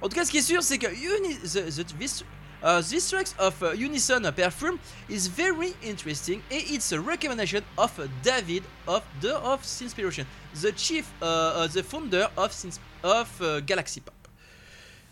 En 0.00 0.08
tout 0.08 0.14
cas, 0.16 0.24
ce 0.24 0.30
qui 0.30 0.38
est 0.38 0.42
sûr, 0.42 0.62
c'est 0.62 0.78
que 0.78 0.88
uni 0.88 1.36
the, 1.38 1.68
the, 1.70 1.98
this, 1.98 2.24
uh, 2.62 2.80
this 2.82 3.08
tracks 3.08 3.34
of 3.38 3.54
uh, 3.62 3.74
Unison 3.74 4.30
perfume 4.32 4.78
is 5.08 5.28
very 5.28 5.74
interesting 5.82 6.40
and 6.50 6.60
it's 6.70 6.92
a 6.92 7.00
recommendation 7.00 7.62
of 7.76 7.90
David 8.22 8.62
of 8.86 9.02
the 9.20 9.34
of 9.36 9.60
Inspiration, 9.80 10.26
the 10.60 10.72
chief, 10.72 11.06
uh, 11.22 11.24
uh, 11.24 11.66
the 11.66 11.82
founder 11.82 12.28
of, 12.36 12.52
of 13.02 13.42
uh, 13.42 13.60
Galaxy 13.60 14.00
Pop. 14.00 14.17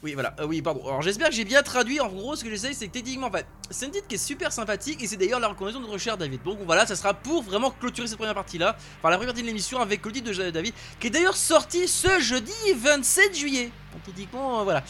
Oui, 0.03 0.13
voilà, 0.13 0.35
euh, 0.41 0.47
oui, 0.47 0.61
pardon. 0.61 0.87
Alors 0.87 1.01
j'espère 1.01 1.29
que 1.29 1.35
j'ai 1.35 1.45
bien 1.45 1.63
traduit. 1.63 2.01
En 2.01 2.09
gros, 2.09 2.37
ce 2.37 2.45
que 2.45 2.51
j'essaye, 2.51 2.75
c'est 2.75 2.87
que 2.87 2.93
techniquement, 2.93 3.31
c'est 3.71 3.87
un 3.87 3.91
titre 3.91 4.07
qui 4.07 4.17
est 4.17 4.19
super 4.19 4.53
sympathique 4.53 5.03
et 5.03 5.07
c'est 5.07 5.17
d'ailleurs 5.17 5.41
la 5.41 5.49
recommandation 5.49 5.81
de 5.81 5.87
notre 5.87 5.99
cher 5.99 6.19
David. 6.19 6.43
Donc 6.43 6.59
voilà, 6.67 6.87
ça 6.87 6.95
sera 6.97 7.15
pour 7.15 7.43
vraiment 7.43 7.71
clôturer 7.71 8.07
cette 8.07 8.19
première 8.19 8.35
partie-là, 8.35 8.77
enfin 8.99 9.09
la 9.09 9.17
première 9.17 9.33
partie 9.33 9.43
de 9.43 9.47
l'émission 9.47 9.81
avec 9.81 10.05
le 10.05 10.13
titre 10.13 10.31
de 10.31 10.51
David, 10.51 10.75
qui 11.01 11.07
est 11.07 11.11
d'ailleurs 11.11 11.37
sorti 11.37 11.89
ce 11.89 12.21
jeudi 12.21 12.53
27 12.77 13.35
juillet. 13.35 13.71
Donc 13.93 14.03
techniquement, 14.05 14.61
euh, 14.61 14.65
voilà. 14.65 14.85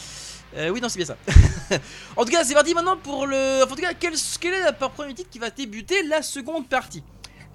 Euh, 0.55 0.69
oui, 0.69 0.81
non, 0.81 0.89
c'est 0.89 0.97
bien 0.99 1.05
ça. 1.05 1.17
en 2.17 2.25
tout 2.25 2.31
cas, 2.31 2.43
c'est 2.43 2.53
parti 2.53 2.73
maintenant 2.73 2.97
pour 2.97 3.27
le. 3.27 3.63
en 3.63 3.67
tout 3.67 3.75
cas, 3.75 3.93
quel, 3.93 4.13
quel 4.39 4.53
est 4.53 4.65
le 4.65 4.89
premier 4.89 5.13
titre 5.13 5.29
qui 5.29 5.39
va 5.39 5.49
débuter 5.49 6.03
la 6.03 6.21
seconde 6.21 6.67
partie? 6.67 7.03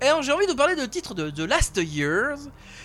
Alors, 0.01 0.23
j'ai 0.23 0.33
envie 0.33 0.47
de 0.47 0.51
vous 0.51 0.57
parler 0.57 0.75
de 0.75 0.85
titre 0.87 1.15
de 1.15 1.45
Last 1.45 1.77
Years, 1.77 2.39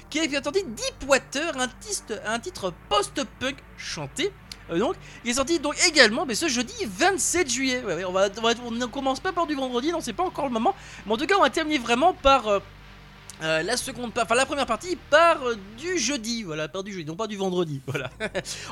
qui 0.09 0.19
est 0.19 0.43
sorti 0.43 0.63
Deepwater, 0.63 1.57
un 1.57 1.67
titre, 1.67 2.21
un 2.25 2.39
titre 2.39 2.73
post-punk 2.89 3.55
chanté. 3.75 4.31
Euh, 4.71 4.79
donc, 4.79 4.95
il 5.23 5.31
est 5.31 5.35
sorti 5.35 5.59
donc 5.59 5.75
également 5.87 6.25
mais 6.25 6.35
ce 6.35 6.47
jeudi 6.47 6.73
27 6.85 7.49
juillet. 7.49 7.83
On 8.65 8.71
ne 8.71 8.85
commence 8.85 9.19
pas 9.19 9.31
par 9.31 9.47
du 9.47 9.55
vendredi, 9.55 9.91
non, 9.91 9.99
c'est 10.01 10.13
pas 10.13 10.23
encore 10.23 10.45
le 10.45 10.51
moment. 10.51 10.75
Mais 11.05 11.13
en 11.13 11.17
tout 11.17 11.25
cas, 11.25 11.35
on 11.37 11.41
va 11.41 11.49
terminer 11.49 11.77
vraiment 11.77 12.13
par 12.13 12.47
euh, 12.47 12.59
euh, 13.43 13.61
la 13.63 13.77
seconde, 13.77 14.11
enfin 14.17 14.35
la 14.35 14.45
première 14.45 14.65
partie 14.65 14.97
par 15.09 15.43
euh, 15.45 15.55
du 15.77 15.97
jeudi, 15.99 16.43
voilà, 16.43 16.67
par 16.67 16.83
du 16.83 16.91
jeudi, 16.91 17.05
non 17.05 17.15
pas 17.15 17.27
du 17.27 17.37
vendredi, 17.37 17.81
voilà. 17.87 18.09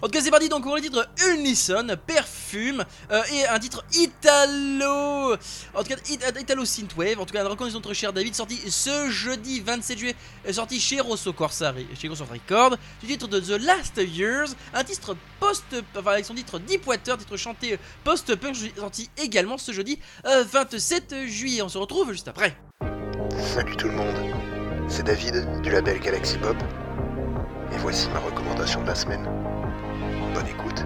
en 0.01 0.07
tout 0.07 0.11
cas, 0.11 0.21
c'est 0.21 0.31
parti 0.31 0.49
donc 0.49 0.63
pour 0.63 0.75
le 0.75 0.81
titre 0.81 1.07
Unison, 1.31 1.87
Perfume, 2.07 2.83
euh, 3.11 3.21
et 3.33 3.45
un 3.47 3.59
titre 3.59 3.83
Italo, 3.93 5.33
en 5.73 5.83
tout 5.83 5.89
cas 5.89 5.95
It- 6.09 6.25
Italo 6.39 6.65
Synthwave, 6.65 7.19
en 7.19 7.25
tout 7.25 7.33
cas 7.33 7.41
une 7.41 7.47
reconnaissance 7.47 7.81
de 7.81 7.87
notre 7.87 7.93
cher 7.93 8.11
David, 8.13 8.35
sorti 8.35 8.59
ce 8.71 9.09
jeudi 9.09 9.59
27 9.61 9.97
juillet, 9.97 10.15
euh, 10.47 10.53
sorti 10.53 10.79
chez 10.79 10.99
Rosso 10.99 11.31
Corsa, 11.33 11.73
chez 11.99 12.07
Rosso 12.07 12.25
Record, 12.25 12.77
du 13.01 13.07
titre 13.07 13.27
de 13.27 13.39
The 13.39 13.61
Last 13.63 13.97
Years, 13.97 14.49
un 14.73 14.83
titre 14.83 15.15
post, 15.39 15.63
enfin 15.97 16.11
avec 16.11 16.25
son 16.25 16.33
titre 16.33 16.59
Deepwater, 16.59 17.17
titre 17.17 17.37
chanté 17.37 17.77
post-punk, 18.03 18.55
sorti 18.77 19.09
également 19.17 19.57
ce 19.57 19.71
jeudi 19.71 19.99
euh, 20.25 20.43
27 20.43 21.25
juillet. 21.27 21.61
On 21.61 21.69
se 21.69 21.77
retrouve 21.77 22.11
juste 22.11 22.27
après. 22.27 22.55
Salut 23.53 23.75
tout 23.77 23.87
le 23.87 23.93
monde, 23.93 24.15
c'est 24.87 25.03
David 25.03 25.61
du 25.61 25.69
label 25.69 25.99
Galaxy 25.99 26.37
Pop 26.37 26.57
et 27.73 27.77
voici 27.77 28.07
ma 28.13 28.19
recommandation 28.19 28.81
de 28.81 28.87
la 28.87 28.95
semaine. 28.95 29.27
Bonne 30.33 30.47
écoute. 30.47 30.85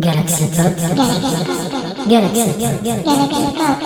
Galaxy 0.00 0.46
Pop. 0.56 0.72
Galaxy 2.08 2.52
Pop. 3.58 3.76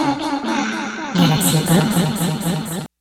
Galaxy 1.14 1.58
Pop. 1.66 2.93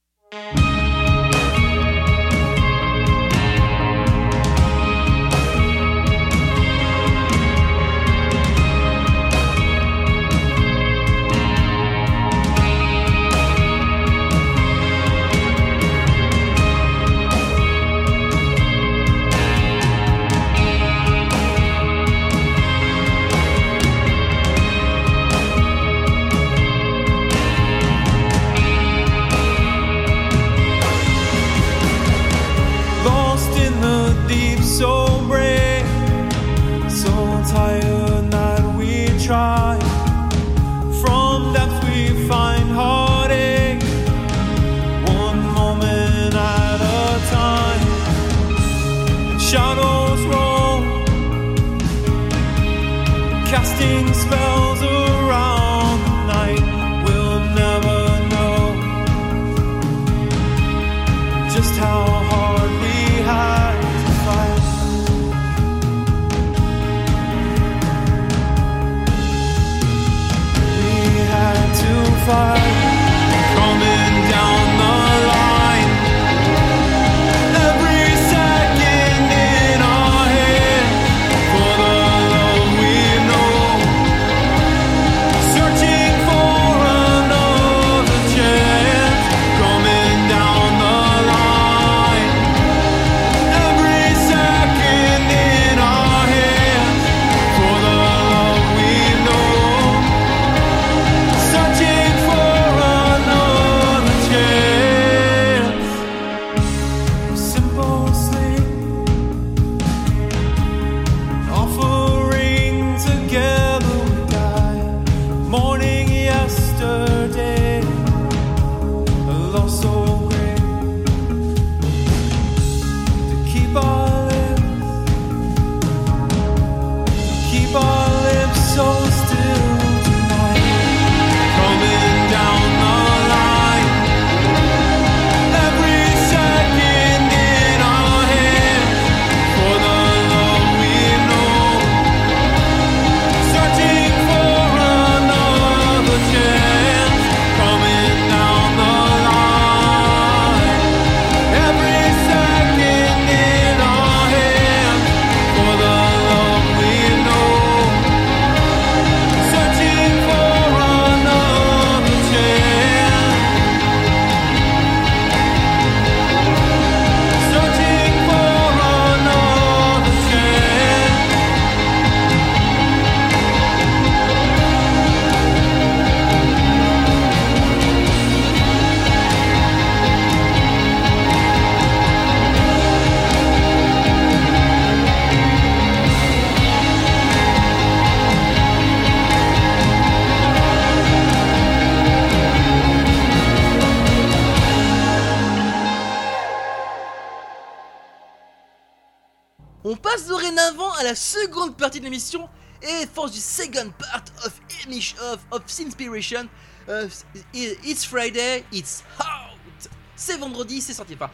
De 201.99 202.05
l'émission 202.05 202.49
et 202.81 203.05
force 203.13 203.31
du 203.31 203.39
second 203.39 203.91
part 203.97 204.23
of 204.45 204.53
Emish 204.85 205.15
of, 205.31 205.39
of 205.51 205.61
Inspiration. 205.79 206.47
Euh, 206.89 207.07
it's 207.53 208.05
Friday, 208.05 208.63
it's 208.71 209.03
out. 209.19 209.89
C'est 210.15 210.37
vendredi, 210.37 210.81
c'est 210.81 210.93
sorti. 210.93 211.13
Enfin, 211.15 211.29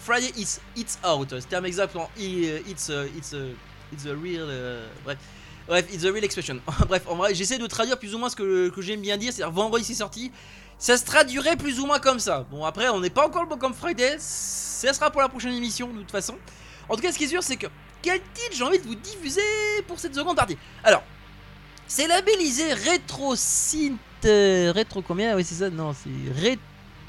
Friday, 0.00 0.32
it's, 0.36 0.60
it's 0.76 0.98
out. 1.04 1.28
C'est 1.30 1.48
terme 1.48 1.66
exact. 1.66 1.94
en- 1.96 2.10
i- 2.18 2.60
It's, 2.68 2.88
uh, 2.88 3.06
it's, 3.16 3.34
it's 3.92 4.06
a 4.06 4.14
real. 4.20 4.46
euh, 4.48 4.88
bref. 5.04 5.18
Bref, 5.68 5.86
it's 5.92 6.04
a 6.04 6.10
real 6.10 6.24
expression. 6.24 6.60
bref, 6.88 7.02
en 7.06 7.14
vrai, 7.16 7.34
j'essaie 7.34 7.58
de 7.58 7.66
traduire 7.68 7.98
plus 7.98 8.14
ou 8.14 8.18
moins 8.18 8.28
ce 8.28 8.34
que, 8.36 8.70
que 8.70 8.82
j'aime 8.82 9.00
bien 9.00 9.16
dire. 9.16 9.32
C'est-à-dire, 9.32 9.52
vendredi, 9.54 9.84
c'est 9.84 9.94
sorti. 9.94 10.32
Ça 10.78 10.96
se 10.96 11.04
traduirait 11.04 11.56
plus 11.56 11.78
ou 11.78 11.86
moins 11.86 12.00
comme 12.00 12.18
ça. 12.18 12.46
Bon, 12.50 12.64
après, 12.64 12.88
on 12.88 13.00
n'est 13.00 13.10
pas 13.10 13.26
encore 13.26 13.42
le 13.42 13.48
bon 13.48 13.58
comme 13.58 13.74
Friday. 13.74 14.16
Ça 14.18 14.92
sera 14.92 15.10
pour 15.10 15.20
la 15.20 15.28
prochaine 15.28 15.52
émission, 15.52 15.88
de 15.92 16.00
toute 16.00 16.10
façon. 16.10 16.36
En 16.88 16.96
tout 16.96 17.02
cas, 17.02 17.12
ce 17.12 17.18
qui 17.18 17.24
est 17.24 17.28
sûr, 17.28 17.42
c'est 17.42 17.56
que 17.56 17.66
quel 18.02 18.20
titre 18.20 18.56
j'ai 18.56 18.64
envie 18.64 18.78
de 18.78 18.86
vous 18.86 18.94
diffuser 18.94 19.40
pour 19.86 19.98
cette 19.98 20.14
seconde 20.14 20.36
partie 20.36 20.56
Alors, 20.84 21.02
c'est 21.86 22.06
labellisé 22.06 22.72
Retro 22.72 23.34
Synth. 23.36 23.98
euh, 24.24 24.72
combien? 25.06 25.36
Oui, 25.36 25.44
c'est 25.44 25.56
ça 25.56 25.70
Non, 25.70 25.92
c'est 25.92 26.32
Retro. 26.40 26.62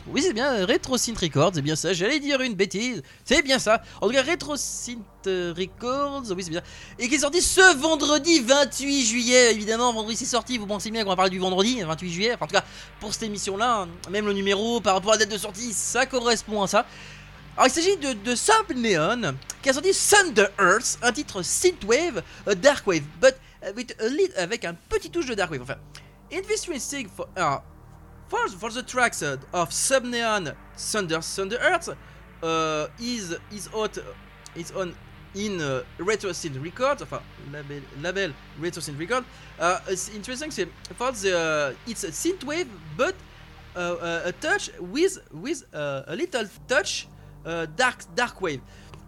Oui, 0.08 0.24
c'est 0.24 0.34
bien, 0.34 0.52
euh, 0.54 0.66
Retro 0.66 0.98
Synth 0.98 1.20
Records, 1.20 1.52
c'est 1.54 1.62
bien 1.62 1.76
ça. 1.76 1.94
J'allais 1.94 2.20
dire 2.20 2.42
une 2.42 2.56
bêtise, 2.56 3.04
c'est 3.24 3.44
bien 3.44 3.60
ça. 3.60 3.84
En 4.02 4.08
tout 4.08 4.14
cas, 4.14 4.24
Retro 4.24 4.56
Synth 4.56 4.98
euh, 5.28 5.54
Records, 5.56 6.24
oui, 6.36 6.44
c'est 6.44 6.50
bien. 6.50 6.64
Et 6.98 7.08
qui 7.08 7.16
est 7.16 7.20
sorti 7.20 7.42
ce 7.42 7.78
vendredi 7.78 8.40
28 8.40 9.06
juillet. 9.06 9.52
Évidemment, 9.52 9.94
vendredi 9.94 10.18
c'est 10.18 10.26
sorti. 10.26 10.58
Vous 10.58 10.66
pensez 10.66 10.90
bien 10.90 11.04
qu'on 11.04 11.10
va 11.12 11.16
parler 11.16 11.30
du 11.30 11.40
vendredi 11.40 11.82
28 11.82 12.10
juillet. 12.12 12.36
En 12.40 12.48
tout 12.48 12.54
cas, 12.54 12.64
pour 13.00 13.14
cette 13.14 13.24
émission-là, 13.24 13.88
même 14.10 14.26
le 14.26 14.34
numéro 14.34 14.82
par 14.82 14.96
rapport 14.96 15.12
à 15.12 15.18
la 15.18 15.26
date 15.26 15.34
de 15.34 15.38
sortie, 15.38 15.72
ça 15.72 16.08
correspond 16.08 16.64
à 16.64 16.68
ça. 16.68 16.86
Alors 17.58 17.68
il 17.68 17.72
s'agit 17.72 17.98
de, 17.98 18.14
de 18.14 18.36
Simple 18.36 18.76
Neon 18.76 19.36
qui 19.62 19.70
a 19.70 19.74
sorti 19.74 19.92
Thunder 19.94 20.48
Earth, 20.58 20.98
un 21.04 21.12
titre 21.12 21.42
synthwave, 21.44 22.24
a 22.48 22.56
dark 22.56 22.88
wave, 22.88 23.04
but 23.20 23.36
uh, 23.62 23.72
with 23.76 23.94
a 24.00 24.08
lit- 24.08 24.34
avec 24.38 24.66
un 24.66 24.76
petit 24.90 25.10
touche 25.10 25.28
de 25.28 25.36
dark 25.36 25.52
wave. 25.52 25.62
Enfin, 25.62 25.78
interesting 26.32 27.10
for, 27.10 27.28
uh, 27.38 27.60
for, 28.30 28.48
for 28.48 28.72
the 28.72 28.82
tracks 28.82 29.22
uh, 29.22 29.38
of 29.54 29.70
Subneon 29.70 30.56
Thunder 30.78 31.22
Thunder 31.22 31.58
Earth 31.62 31.90
uh, 32.42 32.88
is 33.00 33.36
is 33.52 33.70
out 33.76 33.98
on 34.76 34.96
in 35.36 35.62
uh, 35.62 35.84
Retro 36.00 36.32
Synth 36.32 36.62
Records, 36.62 37.02
enfin 37.02 37.22
label, 37.52 37.82
label 38.02 38.34
Retro 38.60 38.82
Synth 38.82 38.98
Records. 38.98 39.26
Uh, 39.60 39.80
it's 39.88 40.10
interesting 40.10 40.52
c'est 40.52 40.68
for 40.98 41.12
the 41.12 41.38
uh, 41.38 41.74
it's 41.90 42.04
a 42.04 42.12
synthwave 42.12 42.68
but 42.98 43.16
uh, 43.76 43.80
uh, 43.80 44.22
a 44.26 44.32
touch 44.32 44.72
with 44.80 45.20
with 45.32 45.64
uh, 45.74 46.04
a 46.08 46.16
little 46.16 46.46
touch 46.68 47.08
uh, 47.46 47.68
dark 47.78 48.02
dark 48.16 48.42
wave. 48.42 48.60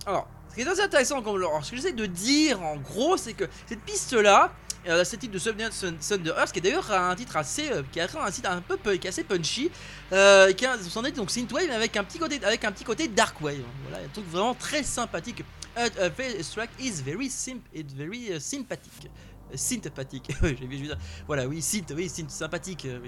Alors, 0.05 0.27
ce 0.49 0.55
qui 0.55 0.61
est 0.61 0.67
assez 0.67 0.81
intéressant, 0.81 1.21
comme 1.21 1.35
alors, 1.37 1.63
ce 1.63 1.71
que 1.71 1.77
j'essaie 1.77 1.93
de 1.93 2.05
dire 2.05 2.61
en 2.61 2.77
gros, 2.77 3.17
c'est 3.17 3.33
que 3.33 3.45
cette 3.67 3.81
piste 3.81 4.13
là 4.13 4.51
Euh, 4.85 4.99
le 4.99 5.17
titre 5.17 5.31
de 5.33 5.39
Subneon 5.39 5.71
Sun- 5.71 5.97
Thunder 5.97 6.33
Earth, 6.37 6.51
qui 6.51 6.59
est 6.59 6.61
d'ailleurs 6.61 6.91
un 6.91 7.15
titre 7.15 7.37
assez, 7.37 7.71
euh, 7.71 7.83
qui 7.89 8.01
a 8.01 8.03
un 8.21 8.31
titre 8.31 8.49
un 8.51 8.59
peu 8.59 8.75
qui 8.97 9.07
est 9.07 9.09
assez 9.09 9.23
punchy, 9.23 9.71
euh, 10.11 10.51
qui 10.51 10.65
a, 10.65 10.75
est 10.75 11.11
donc 11.15 11.31
synthwave 11.31 11.71
avec 11.71 11.95
un 11.95 12.03
petit 12.03 12.19
côté, 12.19 12.43
avec 12.43 12.65
un 12.65 12.71
petit 12.73 12.83
côté 12.83 13.07
dark 13.07 13.39
wave. 13.39 13.63
Voilà, 13.87 14.03
un 14.03 14.09
truc 14.09 14.25
vraiment 14.29 14.53
très 14.53 14.83
sympathique. 14.83 15.39
Uh, 15.77 15.87
uh, 15.87 16.09
Face 16.11 16.51
track 16.51 16.69
is 16.81 17.01
very 17.01 17.29
simp, 17.29 17.61
it's 17.73 17.93
very 17.93 18.33
euh, 18.33 18.39
sympathique, 18.41 19.09
Euh, 19.53 19.55
sympathique. 19.55 20.29
J'ai 20.43 20.67
vu. 20.67 20.89
Voilà, 21.27 21.47
oui, 21.47 21.61
synth, 21.61 21.93
oui, 21.95 22.09
synth, 22.09 22.29
sympathique. 22.29 22.83
euh, 22.85 22.99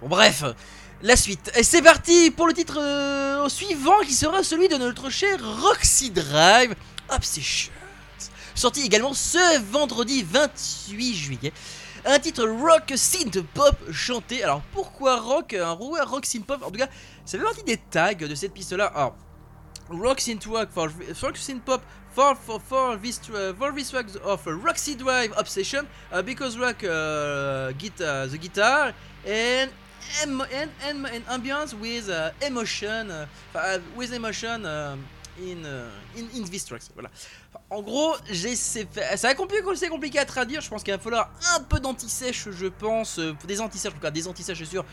Bon 0.00 0.08
bref, 0.08 0.44
la 1.02 1.16
suite. 1.16 1.52
Et 1.56 1.62
c'est 1.62 1.82
parti 1.82 2.30
pour 2.30 2.46
le 2.46 2.52
titre 2.52 2.78
euh, 2.80 3.48
suivant 3.48 4.00
qui 4.04 4.12
sera 4.12 4.42
celui 4.42 4.68
de 4.68 4.76
notre 4.76 5.10
cher 5.10 5.38
Roxy 5.62 6.10
Drive 6.10 6.74
Obsessions. 7.08 7.72
Sorti 8.54 8.82
également 8.82 9.14
ce 9.14 9.60
vendredi 9.60 10.22
28 10.22 11.14
juillet. 11.14 11.52
Un 12.04 12.18
titre 12.18 12.44
rock 12.46 12.92
synth 12.96 13.40
pop 13.54 13.76
chanté. 13.90 14.42
Alors 14.44 14.62
pourquoi 14.72 15.20
rock 15.20 15.54
Un 15.54 15.74
ouais, 15.76 16.02
rock 16.02 16.26
synth 16.26 16.44
pop. 16.44 16.62
En 16.62 16.70
tout 16.70 16.78
cas, 16.78 16.88
ça 17.24 17.38
fait 17.38 17.44
partie 17.44 17.64
des 17.64 17.78
tags 17.78 18.14
de 18.14 18.34
cette 18.34 18.52
piste 18.52 18.72
là. 18.72 18.86
Alors, 18.86 19.16
rock 19.88 20.20
synth 20.20 20.44
rock 20.46 20.68
for 20.72 20.88
rock 21.22 21.36
synth 21.36 21.62
pop 21.64 21.82
for 22.14 22.36
for 22.36 22.60
for 22.60 22.96
this 22.98 23.20
uh, 23.30 23.52
for 23.58 23.72
this 23.74 23.90
track 23.90 24.06
of 24.24 24.46
Roxy 24.46 24.96
Drive 24.96 25.32
Obsession 25.36 25.86
uh, 26.12 26.22
because 26.22 26.56
rock 26.58 26.84
uh, 26.84 27.72
guitar 27.72 28.28
the 28.28 28.38
guitar 28.38 28.92
and 29.26 29.70
em- 30.22 30.40
and, 30.40 31.06
and 31.06 31.24
ambience 31.28 31.74
with 31.74 32.08
uh, 32.08 32.30
emotion 32.46 33.10
uh, 33.10 33.26
uh, 33.54 33.78
with 33.96 34.12
emotion 34.12 34.64
um, 34.64 34.98
in, 35.38 35.64
uh, 35.64 35.88
in 36.16 36.28
in 36.40 36.44
these 36.44 36.64
tracks 36.64 36.90
voilà. 36.94 37.10
En 37.70 37.82
gros 37.82 38.14
c'est 38.32 39.34
compliqué 39.36 39.62
c'est 39.76 39.88
compliqué 39.88 40.18
à 40.18 40.24
traduire 40.24 40.60
je 40.60 40.68
pense 40.68 40.82
qu'il 40.82 40.92
va 40.94 40.98
falloir 41.00 41.30
un 41.56 41.60
peu 41.60 41.80
d'anti-sèche 41.80 42.48
je 42.50 42.66
pense 42.66 43.18
euh, 43.18 43.34
des 43.46 43.60
anti-sèches 43.60 43.92
en 43.92 43.96
tout 43.96 44.00
cas 44.02 44.10
des 44.10 44.28
anti-sèches 44.28 44.58
c'est 44.58 44.64
sûr 44.64 44.84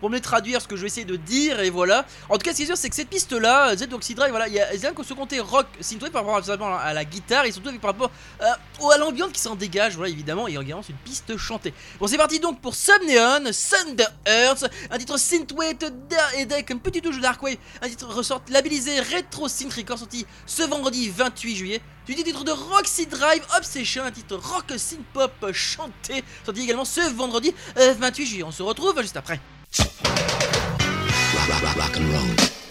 pour 0.00 0.10
me 0.10 0.20
traduire 0.20 0.60
ce 0.60 0.68
que 0.68 0.76
je 0.76 0.82
vais 0.82 0.86
essayer 0.86 1.06
de 1.06 1.16
dire 1.16 1.60
et 1.60 1.70
voilà. 1.70 2.04
En 2.28 2.34
tout 2.34 2.42
cas, 2.42 2.52
ce 2.52 2.56
qui 2.56 2.62
est 2.62 2.66
sûr, 2.66 2.76
c'est 2.76 2.88
que 2.88 2.96
cette 2.96 3.08
piste-là, 3.08 3.76
Z 3.76 3.88
Oxy 3.92 4.14
Drive, 4.14 4.30
voilà, 4.30 4.48
il 4.48 4.54
y 4.54 4.60
a 4.60 4.66
rien 4.66 4.92
que 4.92 5.02
ce 5.02 5.14
côté 5.14 5.40
rock 5.40 5.66
synthwave 5.80 6.10
par 6.10 6.24
rapport 6.24 6.66
à, 6.66 6.80
à 6.80 6.92
la 6.92 7.04
guitare 7.04 7.44
et 7.44 7.52
surtout 7.52 7.68
avec 7.68 7.80
par 7.80 7.92
rapport 7.92 8.10
euh, 8.42 8.88
à 8.90 8.98
l'ambiance 8.98 9.32
qui 9.32 9.40
s'en 9.40 9.54
dégage, 9.54 9.96
voilà, 9.96 10.10
évidemment, 10.10 10.48
et 10.48 10.52
également 10.52 10.82
une 10.88 10.96
piste 10.96 11.36
chantée. 11.36 11.72
Bon, 11.98 12.06
c'est 12.06 12.16
parti 12.16 12.40
donc 12.40 12.60
pour 12.60 12.74
Subneon, 12.74 13.44
Thunder 13.44 14.04
Earth, 14.26 14.66
un 14.90 14.98
titre 14.98 15.18
synthwave 15.18 15.74
et 16.36 16.42
avec 16.42 16.70
une 16.70 16.80
petite 16.80 17.04
touche 17.04 17.16
de 17.16 17.22
dark 17.22 17.42
wave, 17.42 17.56
un 17.82 17.88
titre 17.88 18.06
ressort 18.06 18.42
labellisé 18.48 19.00
Retro 19.00 19.48
Synth 19.48 19.72
Record 19.72 19.98
sorti 19.98 20.26
ce 20.46 20.62
vendredi 20.62 21.10
28 21.10 21.56
juillet. 21.56 21.80
Du 22.06 22.14
titre 22.14 22.44
de 22.44 22.50
Roxy 22.50 23.06
Drive 23.06 23.42
Obsession, 23.56 24.04
un 24.04 24.10
titre 24.10 24.36
rock 24.36 24.72
synth 24.76 25.06
pop 25.14 25.52
chanté, 25.52 26.22
sorti 26.44 26.62
également 26.62 26.84
ce 26.84 27.00
vendredi 27.14 27.54
euh, 27.78 27.94
28 27.98 28.26
juillet. 28.26 28.42
On 28.42 28.50
se 28.50 28.62
retrouve 28.62 29.00
juste 29.00 29.16
après. 29.16 29.40
Rock, 29.78 31.48
rock, 31.48 31.62
rock, 31.62 31.76
rock 31.76 31.96
and 31.96 32.08
roll. 32.10 32.63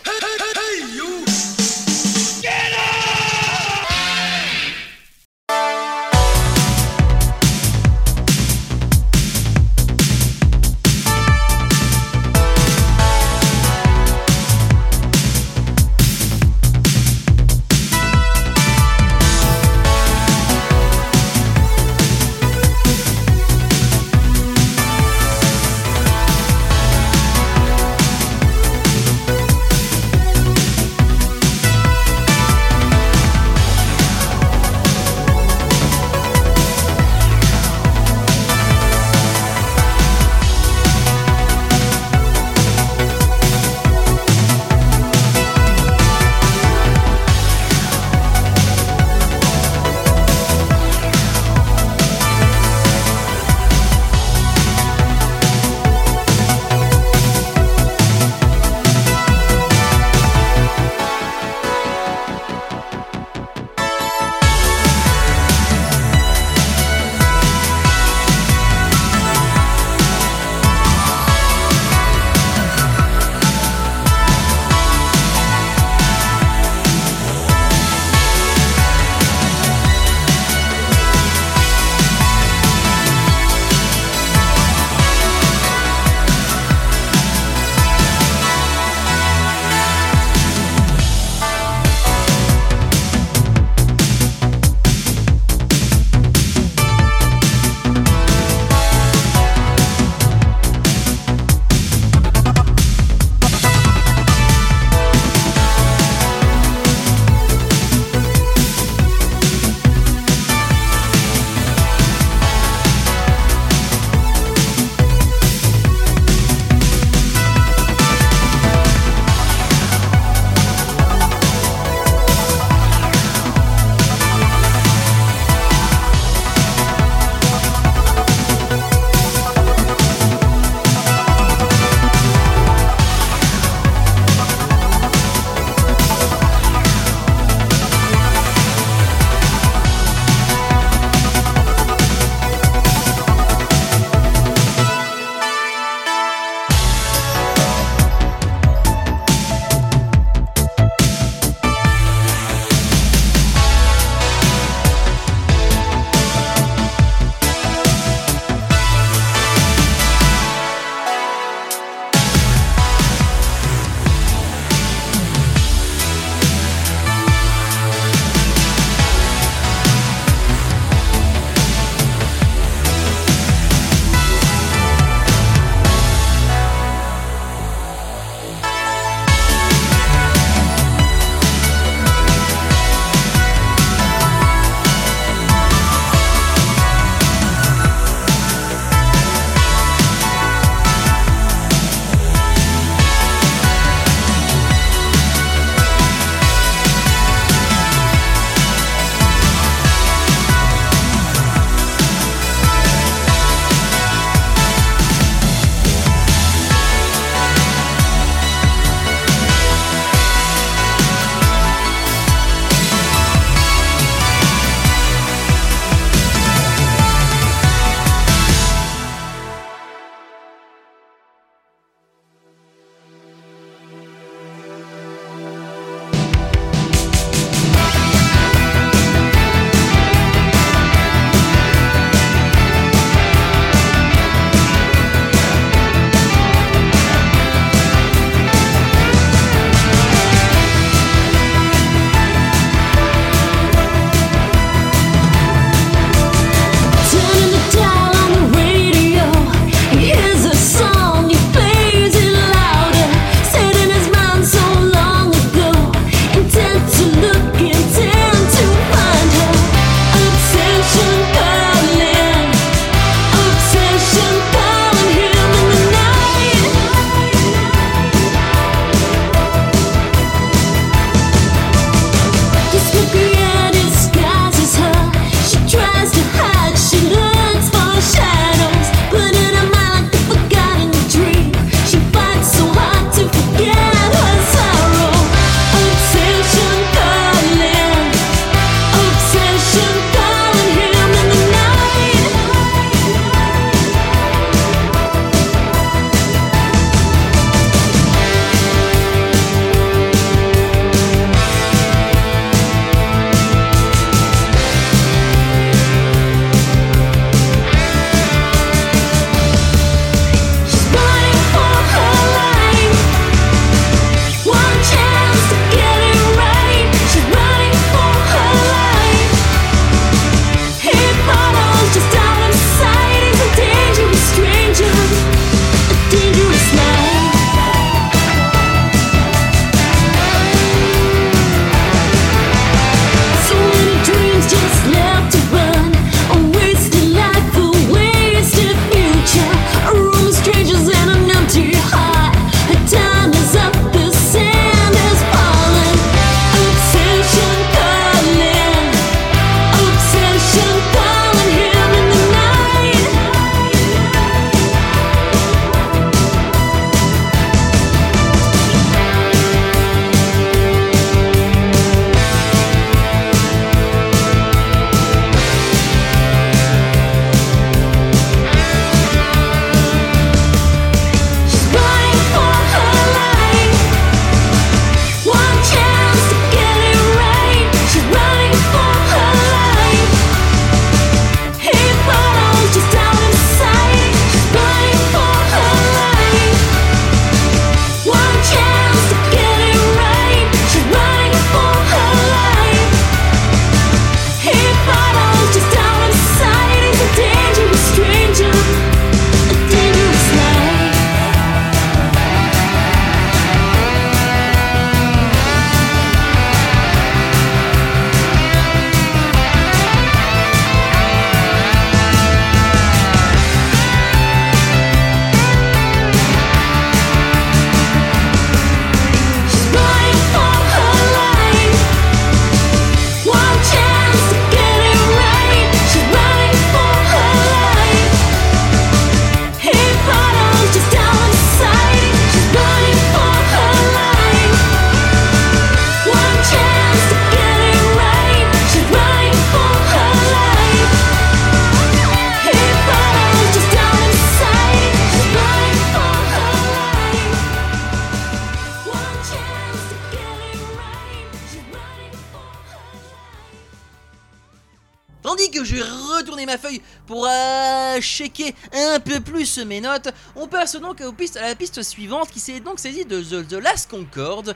Mes 459.59 459.81
notes, 459.81 460.09
on 460.35 460.47
passe 460.47 460.75
donc 460.75 461.01
à 461.01 461.41
la 461.41 461.55
piste 461.55 461.81
suivante 461.83 462.29
qui 462.29 462.39
s'est 462.39 462.59
donc 462.59 462.79
saisie 462.79 463.05
de 463.05 463.21
The, 463.21 463.53
Last 463.53 463.89
Concorde, 463.89 464.55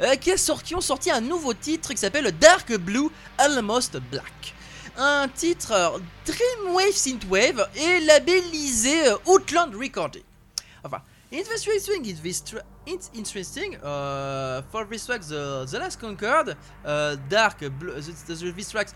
euh, 0.00 0.14
qui, 0.16 0.32
a 0.32 0.36
sorti, 0.36 0.74
ont 0.74 0.80
sorti 0.80 1.10
un 1.10 1.20
nouveau 1.20 1.54
titre 1.54 1.90
qui 1.90 1.96
s'appelle 1.96 2.30
Dark 2.38 2.72
Blue 2.76 3.08
Almost 3.38 3.98
Black. 4.10 4.54
Un 4.96 5.28
titre 5.28 5.72
euh, 5.72 5.98
Dreamwave 6.26 6.92
Synthwave 6.92 7.68
et 7.74 8.00
labellisé 8.00 9.08
euh, 9.08 9.16
Outland 9.26 9.74
Recording. 9.74 10.22
Enfin, 10.84 11.02
it's 11.32 11.48
interesting, 11.50 12.04
it's, 12.86 13.10
interesting 13.16 13.76
for 14.70 14.86
this 14.88 15.06
track, 15.06 15.22
the, 15.22 15.76
Last 15.78 16.00
Concorde, 16.00 16.56
uh, 16.84 17.16
Dark 17.28 17.64
Blue, 17.78 17.92
this 18.00 18.68
track, 18.70 18.88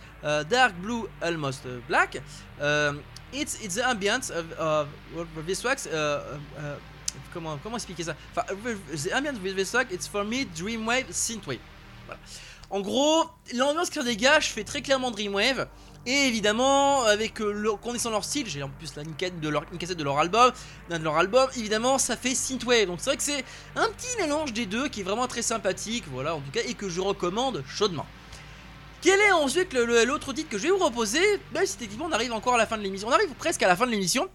Dark 0.48 0.74
Blue 0.80 1.08
Almost 1.20 1.66
Black. 1.88 2.20
It's, 3.32 3.56
the 3.74 3.82
ambience 3.82 4.30
of, 4.30 4.88
this 5.46 5.60
track. 5.60 5.78
Uh, 5.86 5.96
uh, 5.96 6.76
comment, 7.32 7.58
comment 7.62 7.76
expliquer 7.76 8.04
ça? 8.04 8.16
Enfin, 8.30 8.46
the 8.92 9.12
ambience 9.12 9.40
with 9.42 9.56
this 9.56 9.70
track, 9.70 9.90
it's 9.90 10.06
for 10.06 10.24
me 10.24 10.44
Dreamwave 10.44 11.10
Synthwave. 11.10 11.60
Voilà. 12.06 12.20
En 12.70 12.80
gros, 12.80 13.26
l'ambiance 13.54 13.90
qui 13.90 14.02
dégage 14.02 14.50
fait 14.50 14.64
très 14.64 14.80
clairement 14.80 15.10
Dreamwave. 15.10 15.68
Et 16.04 16.26
évidemment, 16.26 17.04
avec 17.04 17.40
euh, 17.40 17.52
le, 17.52 17.72
connaissant 17.74 18.10
leur 18.10 18.24
style, 18.24 18.48
j'ai 18.48 18.62
en 18.62 18.68
plus 18.68 18.96
là 18.96 19.02
une, 19.02 19.14
cassette 19.14 19.38
de 19.38 19.48
leur, 19.48 19.64
une 19.70 19.78
cassette 19.78 19.98
de 19.98 20.02
leur 20.02 20.18
album, 20.18 20.50
d'un 20.88 20.98
de 20.98 21.04
leur 21.04 21.16
album, 21.16 21.48
évidemment 21.56 21.98
ça 21.98 22.16
fait 22.16 22.34
synthwave. 22.34 22.86
Donc 22.86 22.98
c'est 23.00 23.10
vrai 23.10 23.16
que 23.16 23.22
c'est 23.22 23.44
un 23.76 23.88
petit 23.88 24.16
mélange 24.18 24.52
des 24.52 24.66
deux 24.66 24.88
qui 24.88 25.00
est 25.00 25.04
vraiment 25.04 25.28
très 25.28 25.42
sympathique, 25.42 26.04
voilà 26.10 26.34
en 26.34 26.40
tout 26.40 26.50
cas, 26.50 26.62
et 26.66 26.74
que 26.74 26.88
je 26.88 27.00
recommande 27.00 27.62
chaudement. 27.68 28.06
Quel 29.02 29.18
est 29.20 29.32
ensuite 29.32 29.74
l'autre 29.74 30.32
titre 30.32 30.48
que 30.48 30.58
je 30.58 30.62
vais 30.62 30.70
vous 30.70 30.78
proposer 30.78 31.18
Ben 31.52 31.66
si 31.66 31.76
techniquement 31.76 32.06
on 32.08 32.12
arrive 32.12 32.32
encore 32.32 32.54
à 32.54 32.58
la 32.58 32.66
fin 32.66 32.78
de 32.78 32.82
l'émission, 32.82 33.08
on 33.08 33.12
arrive 33.12 33.30
presque 33.34 33.60
à 33.64 33.66
la 33.66 33.74
fin 33.74 33.84
de 33.84 33.90
l'émission. 33.90 34.28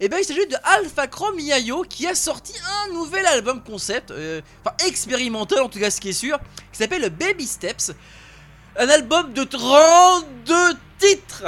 Et 0.00 0.08
ben 0.08 0.16
il 0.18 0.24
s'agit 0.24 0.46
de 0.46 0.56
Alpha 0.64 1.06
Chrome 1.06 1.38
Yayo 1.38 1.82
qui 1.82 2.06
a 2.06 2.14
sorti 2.14 2.54
un 2.86 2.94
nouvel 2.94 3.26
album 3.26 3.62
concept, 3.62 4.10
euh, 4.10 4.40
enfin 4.64 4.74
expérimental 4.86 5.60
en 5.60 5.68
tout 5.68 5.78
cas 5.78 5.90
ce 5.90 6.00
qui 6.00 6.08
est 6.08 6.14
sûr, 6.14 6.38
qui 6.72 6.78
s'appelle 6.78 7.08
Baby 7.10 7.46
Steps. 7.46 7.92
Un 8.78 8.88
album 8.88 9.34
de 9.34 9.44
32 9.44 10.54
titres 10.98 11.44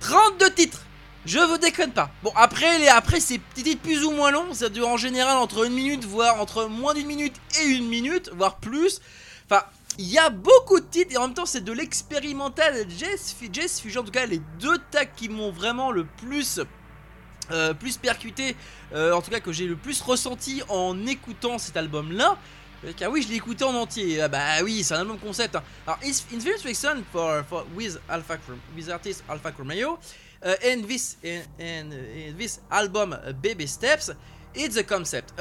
32 0.00 0.50
titres 0.54 0.82
Je 1.26 1.38
vous 1.38 1.58
déconne 1.58 1.92
pas. 1.92 2.10
Bon, 2.22 2.32
après, 2.36 2.78
les, 2.78 2.88
après 2.88 3.18
ces 3.18 3.38
petits 3.38 3.64
titres 3.64 3.82
plus 3.82 4.04
ou 4.04 4.12
moins 4.12 4.30
longs, 4.30 4.54
ça 4.54 4.68
dure 4.68 4.88
en 4.88 4.96
général 4.96 5.36
entre 5.38 5.64
une 5.64 5.74
minute, 5.74 6.04
voire 6.04 6.40
entre 6.40 6.66
moins 6.66 6.94
d'une 6.94 7.06
minute 7.06 7.34
et 7.60 7.66
une 7.66 7.88
minute, 7.88 8.30
voire 8.34 8.56
plus. 8.56 9.00
Enfin, 9.48 9.64
il 10.00 10.08
y 10.08 10.18
a 10.18 10.30
beaucoup 10.30 10.80
de 10.80 10.86
titres 10.86 11.12
et 11.14 11.16
en 11.18 11.26
même 11.26 11.34
temps, 11.34 11.46
c'est 11.46 11.62
de 11.64 11.72
l'expérimental 11.72 12.74
Fu- 13.38 13.48
Jazz 13.52 13.80
Fusion. 13.80 14.00
En 14.00 14.04
tout 14.04 14.10
cas, 14.10 14.26
les 14.26 14.40
deux 14.58 14.78
tags 14.90 15.04
qui 15.04 15.28
m'ont 15.28 15.50
vraiment 15.52 15.90
le 15.92 16.04
plus. 16.04 16.60
euh, 17.50 17.74
plus 17.74 17.96
percuté, 17.96 18.54
euh, 18.94 19.12
en 19.12 19.20
tout 19.22 19.30
cas 19.30 19.40
que 19.40 19.50
j'ai 19.52 19.66
le 19.66 19.74
plus 19.76 20.00
ressenti 20.02 20.62
en 20.68 21.04
écoutant 21.06 21.58
cet 21.58 21.76
album 21.76 22.12
là. 22.12 22.38
Euh, 22.84 22.92
Car 22.96 23.10
oui, 23.10 23.22
je 23.22 23.28
l'ai 23.28 23.34
écouté 23.36 23.64
en 23.64 23.74
entier. 23.74 24.20
Ah 24.20 24.28
bah 24.28 24.62
oui, 24.62 24.84
c'est 24.84 24.94
un 24.94 25.00
album 25.00 25.18
concept. 25.18 25.56
hein. 25.56 25.62
Alors, 25.86 25.98
it's 26.04 26.24
in 26.32 26.38
very 26.38 26.58
fiction 26.58 27.02
for, 27.12 27.42
for 27.48 27.66
with 27.74 27.98
with 28.76 28.88
artist 28.88 29.24
Alpha 29.28 29.50
Chromeo, 29.50 29.98
uh, 30.44 30.54
and 30.64 30.86
this 32.38 32.60
album 32.70 33.18
Baby 33.42 33.66
Steps, 33.66 34.12
it's 34.54 34.76
a 34.76 34.84
concept. 34.84 35.32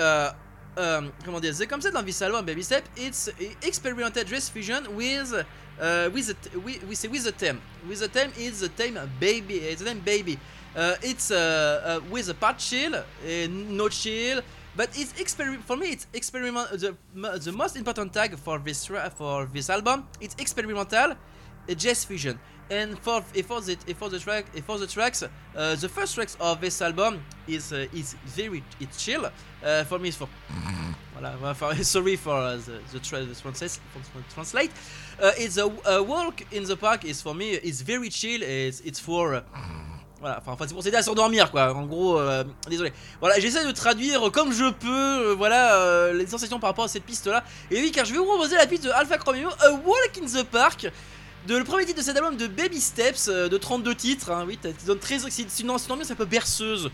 Um, 0.77 1.11
comment 1.23 1.39
dire, 1.39 1.53
the 1.53 1.65
concept 1.65 1.95
of 1.95 2.05
this 2.05 2.21
album 2.21 2.45
Baby 2.45 2.61
Step, 2.63 2.83
it's 2.95 3.29
experimental 3.63 4.23
dress 4.23 4.49
fusion 4.49 4.95
with 4.95 5.33
uh, 5.33 6.09
with 6.13 6.29
a 6.29 6.33
t- 6.33 6.57
with, 6.57 6.83
with, 6.87 7.11
with 7.11 7.27
a 7.27 7.31
theme. 7.31 7.61
With 7.87 7.99
the 7.99 8.07
theme 8.07 8.31
is 8.37 8.59
the 8.61 8.69
theme 8.69 8.99
baby. 9.19 9.55
It's 9.55 9.81
the 9.81 9.89
theme 9.89 9.99
baby. 9.99 10.39
Uh, 10.75 10.95
it's 11.01 11.31
uh, 11.31 11.99
with 12.11 12.29
a 12.29 12.33
part 12.33 12.59
chill, 12.59 13.03
no 13.49 13.89
chill, 13.89 14.41
but 14.75 14.89
it's 14.95 15.13
exper- 15.13 15.59
for 15.61 15.75
me 15.75 15.87
it's 15.91 16.07
experiment 16.13 16.69
the, 16.71 16.95
the 17.13 17.51
most 17.51 17.75
important 17.75 18.13
tag 18.13 18.37
for 18.37 18.59
this 18.59 18.85
for 19.17 19.45
this 19.53 19.69
album 19.69 20.05
it's 20.21 20.35
experimental 20.39 21.15
jazz 21.75 22.05
fusion 22.05 22.37
and 22.71 22.97
for 22.99 23.17
uh, 23.17 23.43
for 23.43 23.61
the 23.61 23.75
for 23.95 24.09
the 24.09 24.19
track 24.19 24.45
for 24.65 24.77
the 24.77 24.87
tracks 24.87 25.23
uh, 25.23 25.75
the 25.75 25.89
first 25.89 26.15
tracks 26.15 26.37
of 26.39 26.61
this 26.61 26.81
album 26.81 27.21
is 27.47 27.71
uh, 27.73 27.87
is 27.93 28.15
very 28.25 28.63
it's 28.79 29.03
chill 29.03 29.25
uh, 29.25 29.83
for 29.85 29.99
me 29.99 30.09
it's 30.09 30.17
for 30.17 30.27
voilà, 31.15 31.35
enfin, 31.43 31.83
sorry 31.83 32.15
for 32.15 32.33
uh, 32.33 32.55
the, 32.57 32.79
the, 32.93 32.99
tra- 32.99 33.25
the 33.25 33.35
translate, 33.35 33.79
translate. 34.33 34.71
Uh, 35.21 35.31
it's 35.37 35.57
a, 35.57 35.69
a 35.85 36.01
walk 36.01 36.45
in 36.53 36.63
the 36.63 36.77
park 36.77 37.03
is 37.03 37.21
for 37.21 37.33
me 37.33 37.51
it's 37.51 37.81
very 37.81 38.09
chill 38.09 38.41
it's, 38.41 38.79
it's 38.81 38.99
for 38.99 39.35
uh, 39.35 39.41
voilà, 40.19 40.41
enfin, 40.45 40.65
c'est 40.67 40.73
pour 40.73 40.83
s'aider 40.83 40.97
à 40.97 41.03
s'endormir 41.03 41.49
quoi. 41.49 41.73
En 41.73 41.85
gros, 41.85 42.19
euh, 42.19 42.43
désolé. 42.67 42.91
Voilà, 43.21 43.39
j'essaie 43.39 43.65
de 43.65 43.71
traduire 43.71 44.31
comme 44.31 44.51
je 44.51 44.69
peux, 44.69 45.31
euh, 45.31 45.35
voilà, 45.37 45.75
euh, 45.75 46.13
les 46.13 46.27
sensations 46.27 46.59
par 46.59 46.71
rapport 46.71 46.85
à 46.85 46.87
cette 46.89 47.05
piste 47.05 47.27
là. 47.27 47.43
Et 47.71 47.79
oui, 47.79 47.91
car 47.91 48.05
je 48.05 48.11
vais 48.11 48.17
vous 48.17 48.25
proposer 48.25 48.57
la 48.57 48.67
piste 48.67 48.83
de 48.83 48.89
Alpha 48.89 49.17
Chromeo, 49.17 49.49
A 49.49 49.71
Walk 49.71 50.19
in 50.21 50.25
the 50.25 50.43
Park. 50.43 50.91
De 51.47 51.57
le 51.57 51.63
premier 51.63 51.85
titre 51.85 51.97
de 51.99 52.03
cet 52.03 52.15
album 52.17 52.35
de 52.37 52.47
Baby 52.47 52.79
Steps, 52.81 53.27
euh, 53.29 53.47
de 53.49 53.57
32 53.57 53.95
titres, 53.95 54.29
hein, 54.29 54.43
oui, 54.45 54.59
très, 54.99 55.19
c'est 55.19 55.41
une, 55.41 55.65
une 55.65 55.71
ambiance 55.71 56.11
un 56.11 56.15
peu 56.15 56.25
berceuse. 56.25 56.91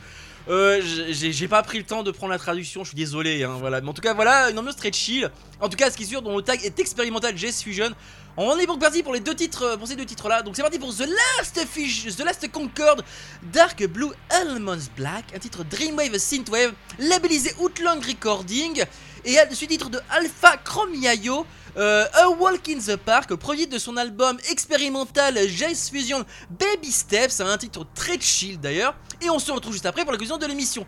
Euh, 0.48 0.80
j'ai 1.10 1.48
pas 1.48 1.64
pris 1.64 1.80
le 1.80 1.84
temps 1.84 2.04
de 2.04 2.12
prendre 2.12 2.32
la 2.32 2.38
traduction, 2.38 2.84
je 2.84 2.90
suis 2.90 2.96
désolé, 2.96 3.44
hein, 3.44 3.58
voilà. 3.60 3.82
Mais 3.82 3.90
en 3.90 3.94
tout 3.94 4.04
cas, 4.04 4.14
voilà, 4.14 4.52
une 4.52 4.60
ambiance 4.60 4.76
très 4.76 4.92
chill. 4.92 5.32
En 5.60 5.68
tout 5.68 5.76
cas, 5.76 5.90
ce 5.90 5.98
qui 5.98 6.04
est 6.04 6.06
sûr, 6.06 6.22
dont 6.22 6.38
le 6.38 6.44
tag 6.44 6.64
est 6.64 6.80
expérimental 6.80 7.36
Jazz 7.36 7.62
Fusion. 7.64 7.90
On 8.38 8.56
est 8.58 8.68
donc 8.68 8.80
parti 8.80 9.02
pour 9.02 9.14
les 9.14 9.20
deux 9.22 9.34
titres, 9.34 9.64
euh, 9.64 9.78
pour 9.78 9.88
ces 9.88 9.96
deux 9.96 10.06
titres 10.06 10.28
là. 10.30 10.44
Donc 10.44 10.56
c'est 10.56 10.62
parti 10.62 10.78
pour 10.78 10.96
The 10.96 11.08
Last 11.40 11.66
Fusion, 11.68 12.12
The 12.16 12.24
Last 12.26 12.52
Concorde, 12.52 13.04
Dark 13.52 13.84
Blue 13.88 14.12
Almonds 14.30 14.88
Black, 14.96 15.26
un 15.36 15.40
titre 15.40 15.64
Dreamwave 15.64 16.18
Synthwave, 16.20 16.74
labellisé 17.00 17.52
Outland 17.60 18.06
Recording, 18.06 18.84
et 19.26 19.40
à- 19.40 19.50
ce 19.52 19.66
titre 19.66 19.90
de 19.90 20.00
Alpha 20.12 20.58
Chromiayo, 20.58 21.46
euh, 21.78 22.06
A 22.14 22.30
Walk 22.30 22.70
in 22.70 22.80
the 22.80 22.96
Park, 22.96 23.34
premier 23.36 23.66
de 23.66 23.78
son 23.78 23.98
album 23.98 24.38
expérimental 24.50 25.38
Jazz 25.48 25.90
Fusion 25.90 26.24
Baby 26.50 26.92
Steps, 26.92 27.42
un 27.42 27.58
titre 27.58 27.86
très 27.94 28.20
chill 28.20 28.60
d'ailleurs, 28.60 28.96
et 29.22 29.30
on 29.30 29.40
se 29.40 29.52
retrouve 29.52 29.74
juste 29.74 29.86
après 29.86 30.04
pour 30.04 30.12
la 30.12 30.18
conclusion 30.18 30.38
de 30.38 30.46
l'émission. 30.46 30.86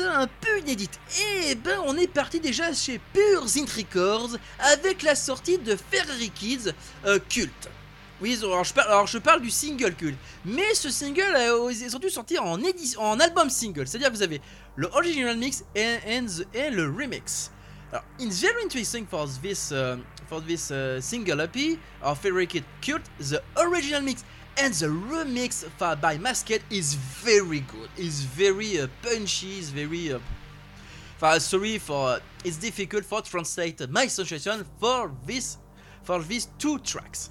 Un 0.00 0.26
peu 0.26 0.58
inédite 0.60 0.98
Eh 1.46 1.54
ben, 1.54 1.78
on 1.86 1.96
est 1.96 2.06
parti 2.06 2.40
déjà 2.40 2.72
chez 2.72 3.00
Pure 3.12 3.46
Zint 3.48 3.66
Records 3.76 4.36
avec 4.58 5.02
la 5.02 5.14
sortie 5.14 5.58
de 5.58 5.76
Ferrari 5.76 6.30
Kids 6.30 6.72
euh, 7.06 7.18
Cult. 7.28 7.68
Oui, 8.20 8.36
alors 8.42 8.64
je, 8.64 9.18
parle, 9.18 9.40
du 9.40 9.50
single 9.50 9.94
Cult, 9.94 10.16
mais 10.44 10.74
ce 10.74 10.90
single 10.90 11.34
euh, 11.36 11.68
est 11.68 11.88
surtout 11.88 12.08
sorti 12.08 12.36
en, 12.38 12.58
en 12.98 13.20
album 13.20 13.48
single, 13.48 13.86
c'est-à-dire 13.86 14.10
que 14.10 14.16
vous 14.16 14.22
avez 14.22 14.40
le 14.76 14.88
original 14.92 15.36
mix 15.36 15.64
et, 15.74 15.98
et 16.54 16.70
le 16.70 16.84
remix. 16.84 17.50
Alors, 17.92 18.04
it's 18.18 18.40
very 18.40 18.62
interesting 18.64 19.06
for 19.06 19.26
this 19.40 19.70
uh, 19.70 19.96
for 20.28 20.42
this 20.42 20.70
single 21.00 21.40
EP 21.40 21.78
of 22.02 22.18
Ferrari 22.20 22.46
Kid 22.46 22.64
Cult. 22.82 23.02
The 23.18 23.40
original 23.56 24.02
mix 24.02 24.24
and 24.60 24.72
the 24.74 24.86
remix 24.86 25.64
by 26.00 26.18
Masked 26.18 26.62
is 26.70 26.94
very 26.94 27.60
good. 27.60 27.88
It's 27.96 28.20
very 28.22 28.80
uh, 28.80 28.88
punchy. 29.02 29.58
It's 29.58 29.70
very. 29.70 30.12
Uh, 30.12 31.38
sorry 31.38 31.78
for 31.78 32.20
it's 32.44 32.56
difficult 32.56 33.04
for 33.04 33.22
translate 33.22 33.80
my 33.90 34.06
sensation 34.08 34.64
for 34.80 35.10
this 35.26 35.58
for 36.04 36.22
these 36.22 36.48
two 36.58 36.78
tracks. 36.80 37.30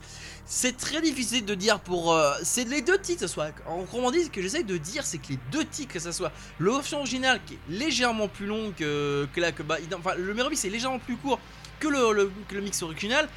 C'est 0.49 0.77
très 0.77 1.01
difficile 1.01 1.43
de 1.45 1.55
dire 1.55 1.79
pour. 1.81 2.13
euh, 2.13 2.33
c'est 2.43 2.63
les 2.63 2.81
deux 2.81 2.97
titres, 2.97 3.27
soit. 3.27 3.51
En 3.67 4.11
dit, 4.11 4.23
ce 4.25 4.29
que 4.29 4.41
j'essaie 4.41 4.63
de 4.63 4.77
dire, 4.77 5.05
c'est 5.05 5.17
que 5.17 5.29
les 5.29 5.39
deux 5.51 5.65
titres, 5.65 5.93
que 5.93 5.99
ce 5.99 6.11
soit 6.13 6.31
l'option 6.59 6.99
originale 6.99 7.41
qui 7.45 7.55
est 7.55 7.59
légèrement 7.69 8.29
plus 8.29 8.45
longue 8.45 8.73
que, 8.75 9.27
que 9.33 9.41
la. 9.41 9.51
Que, 9.51 9.63
bah, 9.63 9.77
enfin, 9.97 10.15
le 10.15 10.33
mélodie 10.33 10.55
c'est 10.55 10.69
légèrement 10.69 10.99
plus 10.99 11.17
court 11.17 11.39
que 11.79 11.89
le- 11.89 12.31
que 12.47 12.55
le 12.55 12.61
mix 12.61 12.81
original. 12.81 13.27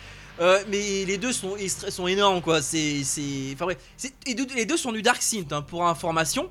Euh, 0.40 0.62
mais 0.68 1.04
les 1.04 1.18
deux 1.18 1.32
sont, 1.32 1.56
énormes 2.06 2.40
quoi. 2.42 2.62
C'est. 2.62 3.02
Enfin 3.54 3.66
deux- 4.34 4.46
les 4.54 4.66
deux 4.66 4.76
sont 4.76 4.92
du 4.92 5.02
Dark 5.02 5.22
Synth 5.22 5.52
hein, 5.52 5.62
pour 5.62 5.86
information. 5.86 6.50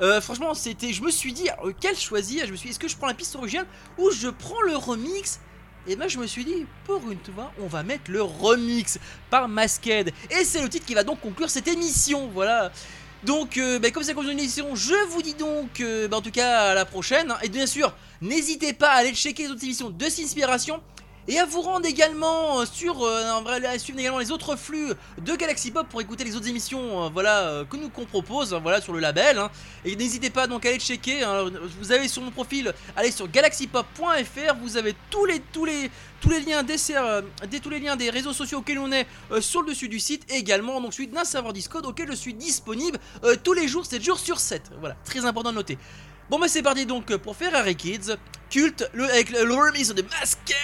Euh, 0.00 0.20
franchement, 0.20 0.54
c'était. 0.54 0.92
Je 0.92 1.02
me 1.02 1.10
suis 1.10 1.32
dit, 1.32 1.48
alors, 1.50 1.66
lequel 1.66 1.96
choisir? 1.96 2.46
Je 2.46 2.52
me 2.52 2.56
suis 2.56 2.68
dit, 2.68 2.70
est-ce 2.70 2.78
que 2.78 2.88
je 2.88 2.96
prends 2.96 3.06
la 3.06 3.14
piste 3.14 3.36
originale 3.36 3.66
ou 3.98 4.10
je 4.10 4.28
prends 4.28 4.60
le 4.62 4.76
remix? 4.76 5.40
Et 5.86 5.96
ben, 5.96 6.08
je 6.08 6.18
me 6.18 6.26
suis 6.26 6.44
dit, 6.44 6.66
pour 6.84 7.02
une 7.10 7.18
fois, 7.34 7.52
on 7.60 7.66
va 7.66 7.82
mettre 7.82 8.10
le 8.10 8.22
remix 8.22 8.98
par 9.30 9.48
Masked. 9.48 10.12
Et 10.30 10.44
c'est 10.44 10.62
le 10.62 10.68
titre 10.68 10.86
qui 10.86 10.94
va 10.94 11.04
donc 11.04 11.20
conclure 11.20 11.50
cette 11.50 11.68
émission. 11.68 12.30
Voilà. 12.32 12.72
Donc, 13.24 13.58
euh, 13.58 13.78
bah, 13.78 13.90
comme 13.90 14.02
c'est 14.02 14.14
conclut 14.14 14.32
une 14.32 14.38
émission, 14.38 14.74
je 14.74 14.94
vous 15.10 15.20
dis 15.20 15.34
donc, 15.34 15.82
bah, 16.10 16.16
en 16.16 16.22
tout 16.22 16.30
cas, 16.30 16.70
à 16.70 16.74
la 16.74 16.86
prochaine. 16.86 17.34
Et 17.42 17.50
bien 17.50 17.66
sûr, 17.66 17.94
n'hésitez 18.22 18.72
pas 18.72 18.90
à 18.90 18.96
aller 19.00 19.14
checker 19.14 19.44
les 19.44 19.50
autres 19.50 19.64
émissions 19.64 19.90
de 19.90 20.08
Sinspiration. 20.08 20.82
Et 21.28 21.38
à 21.38 21.44
vous 21.46 21.60
rendre 21.60 21.86
également 21.86 22.60
euh, 22.60 22.64
sur, 22.64 23.04
euh, 23.04 23.78
suivre 23.78 23.98
également 24.00 24.18
les 24.18 24.30
autres 24.32 24.56
flux 24.56 24.92
de 25.20 25.36
Galaxy 25.36 25.70
Pop 25.70 25.86
pour 25.88 26.00
écouter 26.00 26.24
les 26.24 26.34
autres 26.34 26.48
émissions, 26.48 27.04
euh, 27.04 27.08
voilà, 27.12 27.40
euh, 27.40 27.64
que 27.64 27.76
nous 27.76 27.88
qu'on 27.90 28.04
propose, 28.06 28.52
hein, 28.54 28.58
voilà, 28.60 28.80
sur 28.80 28.92
le 28.92 29.00
label. 29.00 29.38
hein. 29.38 29.50
Et 29.84 29.94
n'hésitez 29.96 30.30
pas 30.30 30.46
donc 30.46 30.64
à 30.66 30.70
aller 30.70 30.78
checker. 30.80 31.22
hein, 31.22 31.44
vous 31.78 31.92
avez 31.92 32.08
sur 32.08 32.22
mon 32.22 32.30
profil, 32.30 32.72
allez 32.96 33.10
sur 33.12 33.28
galaxypop.fr. 33.28 34.54
Vous 34.60 34.76
avez 34.76 34.94
tous 35.10 35.24
les 35.26 35.40
tous 35.52 35.64
les 35.64 35.90
tous 36.20 36.30
les 36.30 36.40
liens 36.40 36.62
des, 36.62 36.76
des 37.48 37.60
tous 37.60 37.70
les 37.70 37.80
liens 37.80 37.96
des 37.96 38.10
réseaux 38.10 38.32
sociaux 38.32 38.58
auxquels 38.58 38.78
on 38.78 38.90
est 38.92 39.06
sur 39.40 39.62
le 39.62 39.68
dessus 39.68 39.88
du 39.88 40.00
site. 40.00 40.24
Et 40.32 40.36
également 40.36 40.80
donc 40.80 40.94
celui 40.94 41.08
d'un 41.08 41.24
serveur 41.24 41.52
Discord 41.52 41.84
auquel 41.86 42.08
je 42.10 42.16
suis 42.16 42.34
disponible 42.34 42.98
tous 43.44 43.52
les 43.52 43.68
jours, 43.68 43.86
7 43.86 44.02
jours 44.02 44.18
sur 44.18 44.40
7. 44.40 44.70
Voilà, 44.80 44.96
très 45.04 45.24
important 45.24 45.50
de 45.50 45.56
noter. 45.56 45.78
Bon 46.30 46.38
bah 46.38 46.46
c'est 46.46 46.62
parti 46.62 46.86
donc 46.86 47.16
pour 47.16 47.34
Ferrari 47.34 47.74
Kids, 47.74 48.14
culte 48.50 48.88
le, 48.94 49.04
avec 49.10 49.30
le, 49.30 49.52
remix 49.52 49.92
de 49.92 50.02
Masked. 50.02 50.54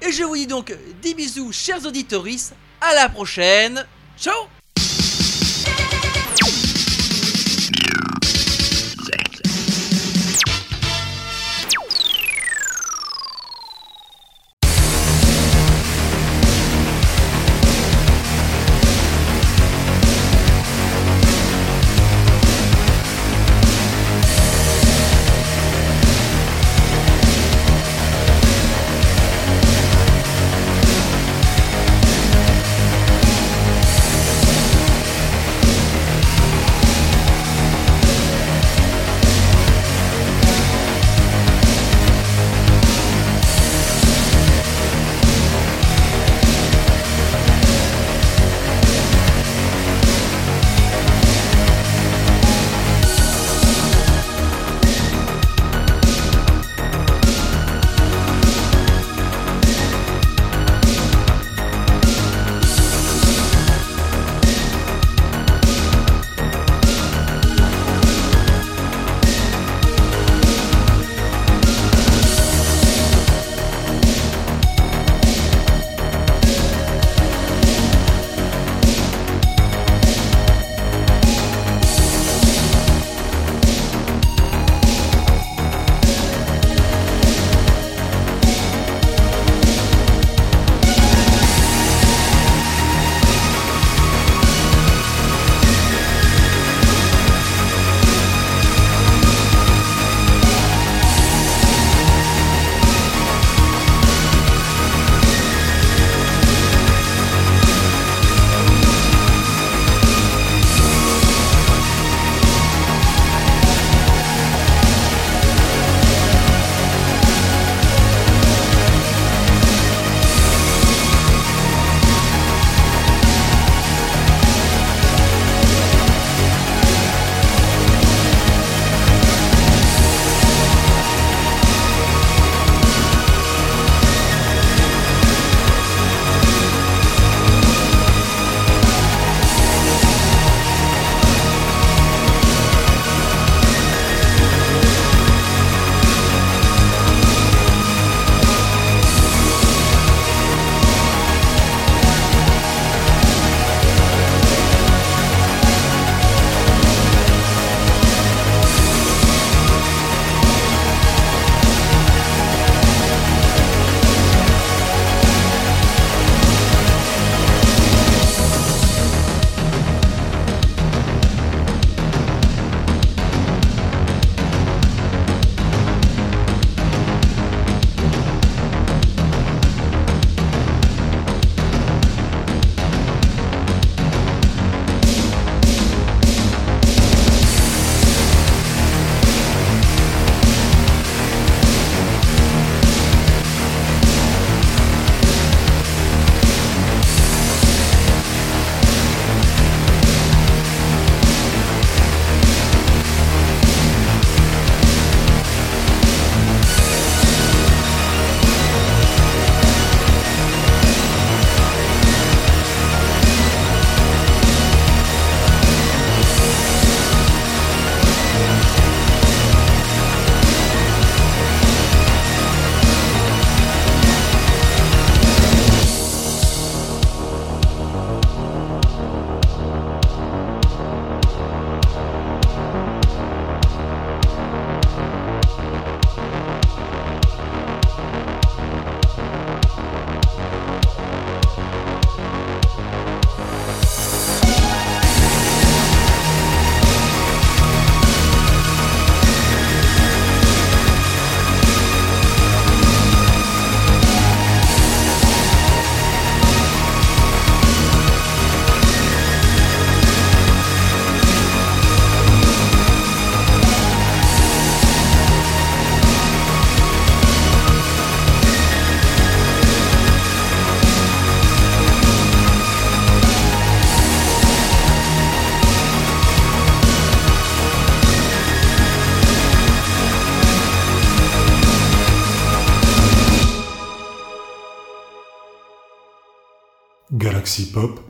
Et 0.00 0.10
je 0.10 0.24
vous 0.24 0.34
dis 0.34 0.46
donc 0.46 0.74
des 1.02 1.12
bisous 1.12 1.52
chers 1.52 1.84
auditoris, 1.84 2.54
à 2.80 2.94
la 2.94 3.10
prochaine, 3.10 3.86
ciao 4.16 4.48